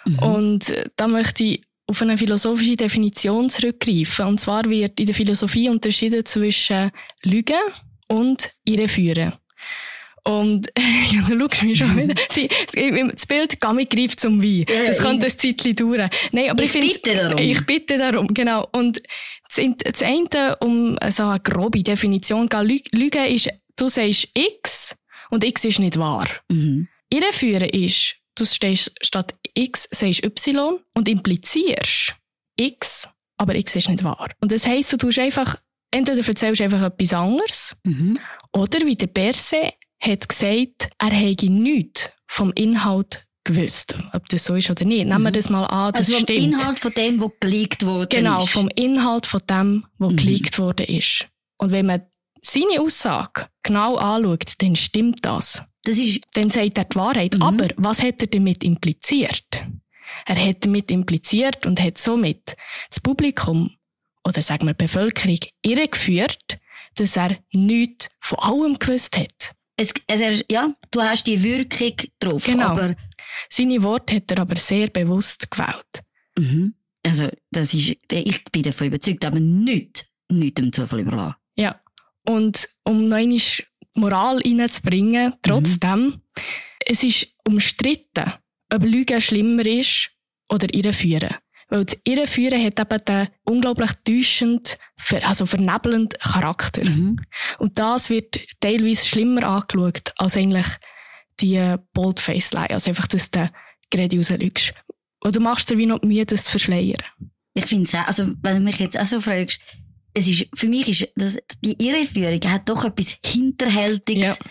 Mhm. 0.05 0.19
Und 0.19 0.69
äh, 0.69 0.85
da 0.95 1.07
möchte 1.07 1.43
ich 1.43 1.61
auf 1.87 2.01
eine 2.01 2.17
philosophische 2.17 2.77
Definition 2.77 3.49
zurückgreifen. 3.49 4.25
Und 4.25 4.39
zwar 4.39 4.65
wird 4.69 4.99
in 4.99 5.05
der 5.05 5.15
Philosophie 5.15 5.69
unterschieden 5.69 6.25
zwischen 6.25 6.91
Lügen 7.23 7.59
und 8.07 8.49
Irreführen. 8.63 9.33
Und 10.25 10.67
ja, 11.11 11.21
du 11.27 11.37
schaust 11.37 11.63
mich 11.63 11.77
schon 11.77 11.97
wieder. 11.97 12.15
Sie, 12.31 12.47
das 12.47 13.25
Bild 13.25 13.59
Gami 13.59 13.85
greift 13.85 14.21
zum 14.21 14.41
Wein. 14.41 14.65
Das 14.85 15.01
könnte 15.01 15.25
ein 15.25 15.37
Zeitchen 15.37 15.75
dauern. 15.75 16.09
Nein, 16.31 16.49
aber 16.49 16.63
ich, 16.63 16.73
Ich 16.75 17.01
bitte 17.01 17.15
darum. 17.17 17.37
Ich 17.39 17.65
bitte 17.65 17.97
darum, 17.97 18.27
genau. 18.33 18.67
Und 18.71 19.01
das, 19.49 19.57
in- 19.57 19.75
das 19.77 20.01
eine, 20.01 20.55
um 20.61 20.97
so 21.09 21.23
eine 21.23 21.39
grobe 21.41 21.83
Definition 21.83 22.49
zu 22.49 22.61
Lügen 22.61 23.25
ist, 23.25 23.49
du 23.77 23.87
sagst 23.89 24.27
X 24.33 24.95
und 25.29 25.43
X 25.43 25.65
ist 25.65 25.79
nicht 25.79 25.97
wahr. 25.97 26.27
Mhm. 26.49 26.87
Irreführen 27.09 27.69
ist, 27.69 28.15
du 28.35 28.45
stehst 28.45 28.91
statt 29.01 29.35
X 29.53 29.87
sagst 29.91 30.23
Y 30.23 30.79
und 30.95 31.07
implizierst 31.07 32.15
X, 32.57 33.07
aber 33.37 33.55
X 33.55 33.75
ist 33.75 33.89
nicht 33.89 34.03
wahr. 34.03 34.29
Und 34.41 34.51
das 34.51 34.65
heisst, 34.67 34.93
du 34.93 34.97
tust 34.97 35.19
einfach, 35.19 35.55
entweder 35.91 36.25
erzählst 36.27 36.59
du 36.59 36.63
einfach 36.63 36.81
etwas 36.81 37.13
anderes, 37.13 37.75
Mhm. 37.83 38.19
oder 38.51 38.79
wie 38.85 38.95
der 38.95 39.07
Berse 39.07 39.71
hat 39.99 40.27
gesagt, 40.27 40.89
er 40.99 41.11
hätte 41.11 41.49
nichts 41.49 42.09
vom 42.27 42.51
Inhalt 42.53 43.25
gewusst. 43.45 43.95
Ob 44.13 44.27
das 44.29 44.45
so 44.45 44.55
ist 44.55 44.69
oder 44.69 44.85
nicht. 44.85 45.05
Nehmen 45.07 45.23
wir 45.23 45.31
das 45.31 45.49
mal 45.49 45.65
an, 45.65 45.91
das 45.93 46.07
Also 46.07 46.13
vom 46.13 46.23
stimmt. 46.23 46.39
Inhalt 46.39 46.79
von 46.79 46.93
dem, 46.93 47.19
was 47.21 47.31
geleakt 47.39 47.85
worden 47.85 48.09
Genau, 48.09 48.43
ist. 48.43 48.49
vom 48.49 48.69
Inhalt 48.75 49.25
von 49.25 49.41
dem, 49.49 49.85
was 49.97 50.11
Mhm. 50.11 50.15
geleakt 50.17 50.59
worden 50.59 50.85
ist. 50.87 51.27
Und 51.57 51.71
wenn 51.71 51.85
man 51.85 52.01
seine 52.45 52.81
Aussage 52.81 53.47
genau 53.63 53.95
anschaut, 53.97 54.53
dann 54.59 54.75
stimmt 54.75 55.23
das. 55.25 55.63
Das 55.85 55.97
ist, 55.97 56.21
Dann 56.33 56.49
sagt 56.49 56.77
er 56.77 56.85
die 56.85 56.95
Wahrheit. 56.95 57.35
Mhm. 57.35 57.41
Aber 57.41 57.67
was 57.77 58.01
hat 58.03 58.21
er 58.21 58.27
damit 58.27 58.63
impliziert? 58.63 59.65
Er 60.25 60.35
hat 60.45 60.63
damit 60.63 60.91
impliziert 60.91 61.65
und 61.65 61.81
hat 61.81 61.97
somit 61.97 62.55
das 62.89 62.99
Publikum 62.99 63.71
oder 64.23 64.41
sagen 64.41 64.67
wir 64.67 64.73
die 64.73 64.83
Bevölkerung 64.85 65.39
irregeführt, 65.63 66.57
dass 66.95 67.17
er 67.17 67.37
nichts 67.53 68.07
von 68.21 68.39
allem 68.39 68.79
gewusst 68.79 69.17
hat. 69.17 69.53
es, 69.75 69.93
er- 70.07 70.41
ja, 70.49 70.73
du 70.91 71.01
hast 71.01 71.25
die 71.27 71.41
Wirkung 71.43 71.93
drauf. 72.19 72.45
Genau. 72.45 72.67
Aber, 72.67 72.95
Seine 73.49 73.81
Worte 73.81 74.15
hat 74.17 74.29
er 74.31 74.39
aber 74.39 74.55
sehr 74.55 74.87
bewusst 74.89 75.49
gewählt. 75.49 76.03
mhm. 76.37 76.75
also, 77.03 77.29
das 77.51 77.73
ist, 77.73 77.97
ich 78.11 78.43
bin 78.51 78.63
davon 78.63 78.87
überzeugt, 78.87 79.25
aber 79.25 79.39
nicht, 79.39 80.05
nicht 80.29 80.57
dem 80.59 80.71
Zufall 80.71 80.99
überlassen. 81.01 81.35
Und 82.25 82.67
um 82.83 83.07
noch 83.07 83.17
einmal 83.17 83.39
Moral 83.95 84.39
reinzubringen, 84.39 85.33
trotzdem, 85.41 86.21
es 86.85 87.03
ist 87.03 87.27
umstritten, 87.47 88.33
ob 88.73 88.83
Lügen 88.83 89.21
schlimmer 89.21 89.65
ist 89.65 90.09
oder 90.49 90.73
Irreführen. 90.73 91.35
Weil 91.69 91.85
das 91.85 91.97
Irreführen 92.03 92.63
hat 92.63 92.79
eben 92.79 93.05
den 93.05 93.27
unglaublich 93.45 93.91
täuschend, 94.03 94.77
also 95.23 95.45
vernebelnden 95.45 96.19
Charakter. 96.19 96.83
Mhm. 96.85 97.17
Und 97.59 97.79
das 97.79 98.09
wird 98.09 98.39
teilweise 98.59 99.07
schlimmer 99.07 99.43
angeschaut 99.43 100.13
als 100.17 100.37
eigentlich 100.37 100.67
die 101.39 101.75
Boldface-Lie. 101.93 102.69
Also 102.69 102.91
einfach, 102.91 103.07
dass 103.07 103.31
du 103.31 103.49
gerade 103.89 104.17
rauslügst. 104.17 104.73
Und 105.21 105.35
du 105.35 105.39
machst 105.39 105.69
dir 105.69 105.77
wie 105.77 105.85
noch 105.85 105.99
die 105.99 106.07
Mühe, 106.07 106.25
das 106.25 106.45
zu 106.45 106.51
verschleiern. 106.51 107.01
Ich 107.53 107.65
finde 107.65 107.85
es 107.85 107.95
auch, 107.95 108.07
also, 108.07 108.31
wenn 108.41 108.57
du 108.57 108.61
mich 108.61 108.79
jetzt 108.79 108.99
auch 108.99 109.05
so 109.05 109.21
fragst, 109.21 109.61
es 110.13 110.27
ist, 110.27 110.47
für 110.53 110.67
mich 110.67 110.87
ist 110.89 111.11
das, 111.15 111.37
die 111.63 111.75
Irreführung 111.83 112.39
hat 112.51 112.69
doch 112.69 112.85
etwas 112.85 113.17
Hinterhältiges 113.25 114.37
Ja. 114.39 114.45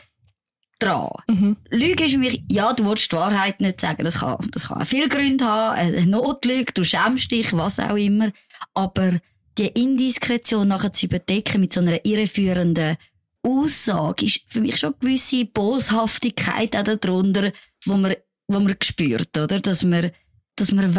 dran. 0.78 1.10
Mhm. 1.28 1.56
Lüge 1.70 2.04
ist 2.04 2.12
für 2.12 2.18
mich, 2.18 2.42
ja, 2.50 2.72
du 2.72 2.84
willst 2.88 3.12
die 3.12 3.16
Wahrheit 3.16 3.60
nicht 3.60 3.80
sagen. 3.80 4.04
Das 4.04 4.18
kann, 4.20 4.36
das 4.50 4.68
kann 4.68 4.84
viele 4.84 5.08
Gründe 5.08 5.44
haben. 5.44 5.78
Eine 5.78 6.06
Notlüge, 6.06 6.72
du 6.72 6.82
schämst 6.84 7.30
dich, 7.30 7.52
was 7.52 7.78
auch 7.78 7.96
immer. 7.96 8.32
Aber 8.74 9.20
die 9.58 9.66
Indiskretion 9.68 10.68
nachher 10.68 10.92
zu 10.92 11.06
überdecken 11.06 11.60
mit 11.60 11.72
so 11.72 11.80
einer 11.80 12.04
irreführenden 12.04 12.96
Aussage 13.44 14.24
ist 14.24 14.40
für 14.48 14.60
mich 14.60 14.78
schon 14.78 14.90
eine 14.94 14.98
gewisse 15.00 15.44
Boshaftigkeit 15.44 16.76
auch 16.76 16.84
darunter, 16.96 17.52
wo 17.84 17.96
man, 17.96 18.14
wo 18.48 18.60
man 18.60 18.74
spürt, 18.82 19.36
oder? 19.36 19.60
Dass 19.60 19.84
man, 19.84 20.10
dass 20.56 20.72
man, 20.72 20.92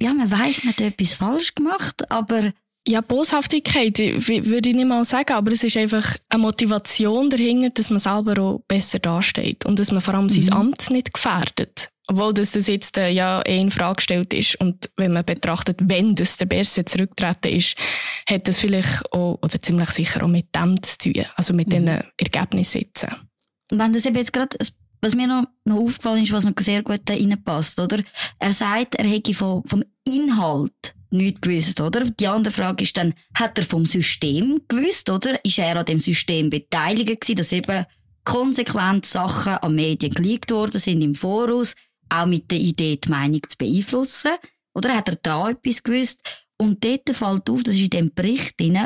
ja, 0.00 0.12
man 0.14 0.30
weiss, 0.30 0.62
man 0.64 0.72
hat 0.74 0.80
etwas 0.80 1.14
falsch 1.14 1.54
gemacht, 1.54 2.10
aber 2.10 2.52
Ja, 2.88 3.00
Boshaftigkeit 3.00 3.98
würde 3.98 4.68
ich 4.68 4.76
nicht 4.76 4.86
mal 4.86 5.04
sagen, 5.04 5.32
aber 5.32 5.50
es 5.50 5.64
ist 5.64 5.76
einfach 5.76 6.16
eine 6.28 6.42
Motivation 6.42 7.28
dahinter, 7.30 7.70
dass 7.70 7.90
man 7.90 7.98
selber 7.98 8.40
auch 8.40 8.60
besser 8.68 9.00
dasteht 9.00 9.64
und 9.66 9.78
dass 9.80 9.90
man 9.90 10.00
vor 10.00 10.14
allem 10.14 10.26
Mhm. 10.26 10.42
sein 10.42 10.52
Amt 10.54 10.90
nicht 10.90 11.12
gefährdet. 11.12 11.88
Obwohl 12.08 12.32
das, 12.32 12.52
das 12.52 12.68
jetzt 12.68 12.96
äh, 12.98 13.08
ja 13.10 13.42
eh 13.44 13.60
in 13.60 13.72
Frage 13.72 13.96
gestellt 13.96 14.32
ist 14.32 14.54
und 14.60 14.88
wenn 14.96 15.12
man 15.12 15.24
betrachtet, 15.24 15.80
wenn 15.82 16.14
das 16.14 16.36
der 16.36 16.46
Berse 16.46 16.84
zurücktreten 16.84 17.48
ist, 17.48 17.74
hat 18.30 18.46
das 18.46 18.60
vielleicht 18.60 19.12
auch, 19.12 19.40
oder 19.42 19.60
ziemlich 19.60 19.90
sicher 19.90 20.22
auch 20.22 20.28
mit 20.28 20.54
dem 20.54 20.80
zu 20.84 20.98
tun, 20.98 21.24
also 21.34 21.52
mit 21.52 21.66
Mhm. 21.66 21.70
den 21.72 21.88
Ergebnissen 22.18 22.82
jetzt. 22.82 23.04
Wenn 23.72 23.92
das 23.92 24.06
eben 24.06 24.14
jetzt 24.16 24.32
gerade, 24.32 24.56
was 25.02 25.14
mir 25.16 25.26
noch, 25.26 25.46
noch 25.64 25.78
aufgefallen 25.80 26.22
ist, 26.22 26.30
was 26.30 26.44
noch 26.44 26.52
sehr 26.60 26.84
gut 26.84 27.00
da 27.06 27.14
reinpasst, 27.14 27.80
oder? 27.80 27.98
Er 28.38 28.52
sagt, 28.52 28.94
er 28.94 29.06
hätte 29.08 29.34
vom, 29.34 29.64
vom 29.64 29.82
Inhalt 30.06 30.94
nichts 31.10 31.40
gewusst, 31.40 31.80
oder? 31.80 32.04
Die 32.04 32.26
andere 32.26 32.52
Frage 32.52 32.84
ist 32.84 32.96
dann, 32.96 33.14
hat 33.34 33.58
er 33.58 33.64
vom 33.64 33.86
System 33.86 34.62
gewusst, 34.68 35.10
oder? 35.10 35.42
Ist 35.44 35.58
er 35.58 35.76
an 35.76 35.84
dem 35.86 36.00
System 36.00 36.50
beteiligt 36.50 37.20
gewesen, 37.20 37.36
dass 37.36 37.52
eben 37.52 37.86
konsequent 38.24 39.06
Sachen 39.06 39.54
an 39.54 39.74
Medien 39.74 40.12
geleakt 40.12 40.50
worden 40.50 40.80
sind 40.80 41.02
im 41.02 41.14
Voraus, 41.14 41.74
auch 42.08 42.26
mit 42.26 42.50
der 42.50 42.58
Idee, 42.58 42.96
die 42.96 43.08
Meinung 43.08 43.40
zu 43.48 43.56
beeinflussen? 43.56 44.32
Oder 44.74 44.96
hat 44.96 45.08
er 45.08 45.16
da 45.22 45.50
etwas 45.50 45.82
gewusst? 45.82 46.20
Und 46.58 46.84
dort 46.84 47.08
fällt 47.10 47.50
auf, 47.50 47.62
das 47.62 47.74
ist 47.74 47.82
in 47.82 47.90
dem 47.90 48.14
Bericht 48.14 48.58
drin, 48.58 48.78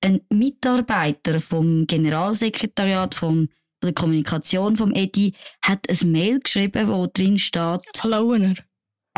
ein 0.00 0.20
Mitarbeiter 0.30 1.40
vom 1.40 1.86
Generalsekretariat 1.86 3.14
vom 3.14 3.48
der 3.82 3.92
Kommunikation 3.92 4.76
vom 4.76 4.92
Edi 4.92 5.34
hat 5.62 5.86
ein 5.88 6.10
Mail 6.10 6.40
geschrieben, 6.40 6.88
wo 6.88 7.06
drin 7.06 7.38
steht, 7.38 7.82
Lauener, 8.02 8.54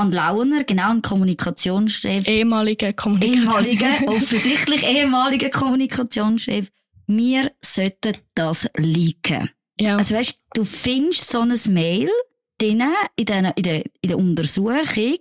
an 0.01 0.13
Launer, 0.13 0.65
genau, 0.65 0.91
ein 0.91 1.03
Kommunikationschef, 1.03 2.27
ehemaliger 2.27 2.93
Kommunikator. 2.93 3.61
ehemaliger, 3.61 3.89
offensichtlich 4.09 4.87
ehemaliger 4.87 5.51
Kommunikationschef, 5.51 6.71
wir 7.07 7.53
sollten 7.63 8.17
das 8.35 8.69
leaken. 8.77 9.51
ja. 9.79 9.97
Also 9.97 10.17
weißt, 10.17 10.39
du 10.55 10.65
findest 10.65 11.31
so 11.31 11.41
ein 11.41 11.59
Mail 11.69 12.11
drin 12.59 12.83
in 13.17 13.27
der, 13.27 13.53
in 13.57 13.63
der, 13.63 13.85
in 14.01 14.09
der 14.09 14.19
Untersuchung. 14.19 15.19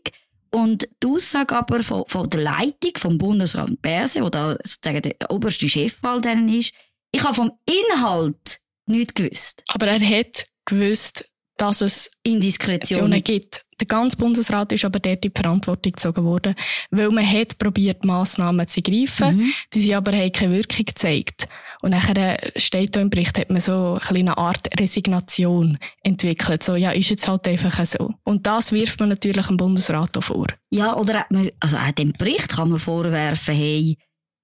Und 0.51 0.89
die 1.03 1.07
Aussage 1.07 1.55
aber 1.55 1.83
von, 1.83 2.05
von 2.07 2.29
der 2.29 2.41
Leitung 2.41 2.93
vom 2.97 3.17
Bundesrat 3.17 3.81
Berse, 3.81 4.21
wo 4.23 4.29
da 4.29 4.57
sozusagen 4.63 5.03
der 5.03 5.29
oberste 5.29 5.69
Chef 5.69 5.97
all 6.01 6.21
denen 6.21 6.49
ist, 6.49 6.73
ich 7.11 7.23
habe 7.23 7.35
vom 7.35 7.51
Inhalt 7.67 8.59
nichts 8.87 9.13
gewusst. 9.13 9.63
Aber 9.67 9.87
er 9.87 9.99
hat 9.99 10.47
gewusst, 10.65 11.29
dass 11.57 11.81
es 11.81 12.09
Indiskretionen 12.23 13.23
gibt. 13.23 13.61
Der 13.79 13.87
ganze 13.87 14.17
Bundesrat 14.17 14.71
ist 14.71 14.85
aber 14.85 14.99
dort 14.99 15.25
in 15.25 15.31
die 15.31 15.41
Verantwortung 15.41 15.93
gezogen 15.93 16.23
worden, 16.23 16.55
weil 16.91 17.09
man 17.09 17.25
hat 17.25 17.57
probiert, 17.57 18.03
Massnahmen 18.03 18.67
zu 18.67 18.81
greifen, 18.81 19.37
mhm. 19.37 19.53
die 19.73 19.79
sie 19.79 19.95
aber 19.95 20.11
haben 20.11 20.31
keine 20.31 20.55
Wirkung 20.55 20.85
gezeigt. 20.85 21.47
Und 21.81 21.91
nachher 21.91 22.17
äh, 22.17 22.59
steht 22.59 22.95
da 22.95 23.01
im 23.01 23.09
Bericht, 23.09 23.37
hat 23.39 23.49
man 23.49 23.61
so 23.61 23.97
eine 24.09 24.37
Art 24.37 24.67
Resignation 24.79 25.77
entwickelt. 26.03 26.61
So, 26.61 26.75
ja, 26.75 26.91
ist 26.91 27.09
jetzt 27.09 27.27
halt 27.27 27.47
einfach 27.47 27.85
so. 27.85 28.13
Und 28.23 28.47
das 28.47 28.71
wirft 28.71 28.99
man 28.99 29.09
natürlich 29.09 29.47
dem 29.47 29.57
Bundesrat 29.57 30.17
auch 30.17 30.23
vor. 30.23 30.47
Ja, 30.71 30.95
oder 30.97 31.21
hat 31.21 31.31
man, 31.31 31.49
also 31.59 31.77
auch 31.77 31.91
dem 31.91 32.11
Bericht 32.13 32.49
kann 32.49 32.69
man 32.69 32.79
vorwerfen, 32.79 33.55
hey, 33.55 33.97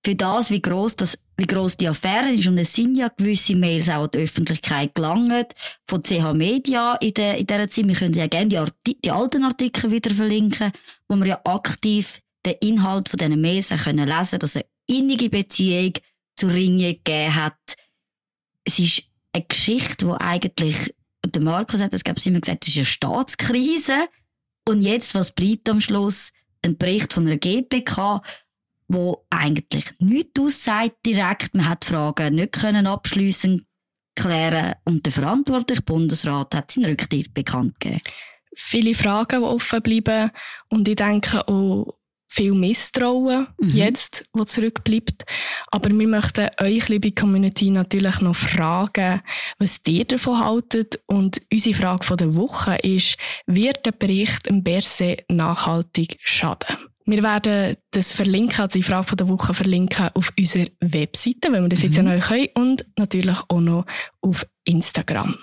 für 0.05 0.13
das, 0.13 0.51
wie 0.51 0.61
groß 0.61 0.97
das, 0.97 1.17
wie 1.35 1.47
groß 1.47 1.77
die 1.77 1.87
Affäre 1.87 2.31
ist. 2.31 2.47
Und 2.47 2.59
es 2.59 2.73
sind 2.73 2.95
ja 2.95 3.07
gewisse 3.07 3.55
Mails 3.55 3.89
auch 3.89 4.03
an 4.03 4.09
die 4.13 4.19
Öffentlichkeit 4.19 4.93
gelangt, 4.93 5.53
von 5.87 6.03
CH 6.03 6.31
Media 6.33 6.93
in, 6.97 7.15
der, 7.15 7.39
in 7.39 7.47
dieser 7.47 7.67
Zeit. 7.67 7.87
Wir 7.87 7.95
können 7.95 8.13
ja 8.13 8.27
gerne 8.27 8.49
die, 8.49 8.57
Arti 8.59 8.97
die 9.03 9.09
alten 9.09 9.43
Artikel 9.43 9.91
wieder 9.91 10.13
verlinken, 10.13 10.71
wo 11.07 11.15
wir 11.15 11.25
ja 11.25 11.41
aktiv 11.43 12.21
den 12.45 12.53
Inhalt 12.61 13.09
von 13.09 13.17
diesen 13.17 13.41
Mails 13.41 13.69
können 13.69 14.07
lesen, 14.07 14.37
dass 14.37 14.55
eine 14.55 14.65
innige 14.85 15.31
Beziehung 15.31 15.93
zu 16.35 16.47
Ringe 16.47 16.93
gegeben 16.93 17.35
hat. 17.35 17.57
Es 18.63 18.77
ist 18.77 19.05
eine 19.33 19.45
Geschichte, 19.45 20.05
die 20.05 20.11
eigentlich, 20.11 20.93
der 21.25 21.41
Markus 21.41 21.81
hat 21.81 21.95
es, 21.95 22.03
glaube 22.03 22.19
ich, 22.19 22.27
immer 22.27 22.41
gesagt, 22.41 22.67
es 22.67 22.73
ist 22.73 22.77
eine 22.77 22.85
Staatskrise. 22.85 24.07
Und 24.67 24.81
jetzt, 24.81 25.15
was 25.15 25.31
bleibt 25.31 25.67
am 25.67 25.81
Schluss? 25.81 26.31
Ein 26.61 26.77
Bericht 26.77 27.11
von 27.11 27.25
einer 27.25 27.37
GPK, 27.37 28.21
wo 28.87 29.25
eigentlich 29.29 29.85
nichts 29.99 30.39
aussagt 30.39 30.97
direkt. 31.05 31.55
Man 31.55 31.69
hat 31.69 31.85
Fragen 31.85 32.35
nicht 32.35 32.53
können 32.53 32.87
abschliessen 32.87 33.65
klären 34.15 34.75
und 34.85 35.05
der 35.05 35.13
verantwortliche 35.13 35.81
Bundesrat 35.81 36.55
hat 36.55 36.71
seinen 36.71 36.85
Rücktritt 36.85 37.33
bekannt 37.33 37.79
gegeben. 37.79 38.01
Viele 38.55 38.95
Fragen, 38.95 39.41
die 39.41 39.45
offen 39.45 39.81
bleiben 39.81 40.31
und 40.69 40.87
ich 40.87 40.95
denke 40.95 41.45
auch 41.47 41.95
viel 42.35 42.53
Misstrauen 42.53 43.47
mhm. 43.59 43.69
jetzt, 43.69 44.25
wo 44.33 44.43
zurückbleibt. 44.43 45.23
Aber 45.71 45.89
wir 45.89 46.07
möchten 46.07 46.49
euch, 46.59 46.89
liebe 46.89 47.11
Community, 47.11 47.69
natürlich 47.69 48.19
noch 48.19 48.35
fragen, 48.35 49.21
was 49.57 49.79
ihr 49.87 50.05
davon 50.05 50.43
haltet. 50.43 50.99
Und 51.07 51.41
unsere 51.51 51.75
Frage 51.75 52.15
der 52.17 52.35
Woche 52.35 52.75
ist, 52.77 53.17
wird 53.45 53.85
der 53.85 53.93
Bericht 53.93 54.47
im 54.47 54.63
Berse 54.63 55.17
nachhaltig 55.29 56.17
schaden? 56.23 56.77
Wir 57.05 57.21
werden 57.21 57.77
das 57.91 58.11
verlinken, 58.11 58.61
also 58.61 58.79
die 58.79 58.83
Frage 58.83 59.07
von 59.07 59.17
der 59.17 59.27
Woche 59.27 59.53
verlinken 59.53 60.09
auf 60.15 60.33
unserer 60.37 60.67
Webseite, 60.79 61.51
wenn 61.51 61.63
wir 61.63 61.69
das 61.69 61.83
jetzt 61.83 61.97
mhm. 61.99 62.07
ja 62.07 62.13
neu 62.15 62.19
können, 62.19 62.47
und 62.55 62.85
natürlich 62.97 63.37
auch 63.47 63.61
noch 63.61 63.85
auf 64.21 64.47
Instagram. 64.63 65.37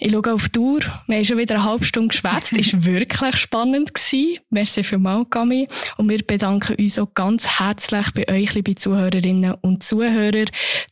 Ich 0.00 0.12
schaue 0.12 0.32
auf 0.32 0.48
die 0.48 0.60
Uhr. 0.60 0.78
Wir 1.08 1.16
haben 1.16 1.24
schon 1.24 1.38
wieder 1.38 1.56
eine 1.56 1.64
halbe 1.64 1.84
Stunde 1.84 2.10
geschwätzt. 2.10 2.52
Es 2.52 2.72
war 2.72 2.84
wirklich 2.84 3.36
spannend. 3.36 3.92
Gewesen. 3.92 4.38
Merci 4.48 4.84
vielmals, 4.84 5.28
Gami. 5.28 5.66
Und 5.96 6.08
wir 6.08 6.24
bedanken 6.24 6.76
uns 6.76 7.00
auch 7.00 7.12
ganz 7.14 7.58
herzlich 7.58 8.06
bei 8.12 8.28
euch, 8.28 8.54
liebe 8.54 8.76
Zuhörerinnen 8.76 9.54
und 9.60 9.82
Zuhörer. 9.82 10.44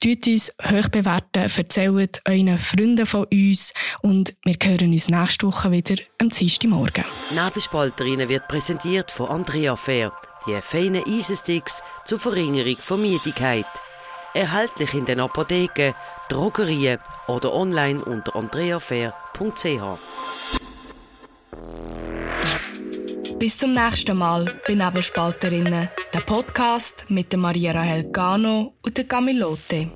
Tut 0.02 0.26
uns 0.26 0.52
hoch 0.60 0.88
bewerten, 0.88 1.48
erzählt 1.56 2.20
euren 2.26 2.58
Freunden 2.58 3.06
von 3.06 3.26
uns 3.26 3.72
und 4.02 4.34
wir 4.44 4.56
hören 4.60 4.90
uns 4.90 5.08
nächste 5.08 5.46
Woche 5.46 5.70
wieder 5.70 5.94
am 6.18 6.30
Dienstagmorgen. 6.30 7.04
Nebelspalterinnen 7.30 8.28
wird 8.28 8.48
präsentiert 8.48 9.12
von 9.12 9.28
Andrea 9.28 9.76
Fair. 9.76 10.12
Die 10.48 10.60
feinen 10.60 11.04
Eisensticks 11.06 11.80
zur 12.06 12.18
Verringerung 12.18 12.76
von 12.76 13.00
Müdigkeit. 13.00 13.66
Erhältlich 14.36 14.92
in 14.92 15.06
den 15.06 15.20
Apotheken, 15.20 15.94
Drogerien 16.28 16.98
oder 17.26 17.54
online 17.54 18.04
unter 18.04 18.36
andreafair.ch. 18.36 19.98
Bis 23.38 23.56
zum 23.56 23.72
nächsten 23.72 24.18
Mal 24.18 24.60
bei 24.68 24.74
Nebelspalterinnen, 24.74 25.88
der 26.12 26.20
Podcast 26.20 27.06
mit 27.08 27.34
Maria 27.34 27.72
Rahel 27.72 28.10
Gano 28.12 28.74
und 28.84 28.98
der 28.98 29.06
Camilote. 29.06 29.90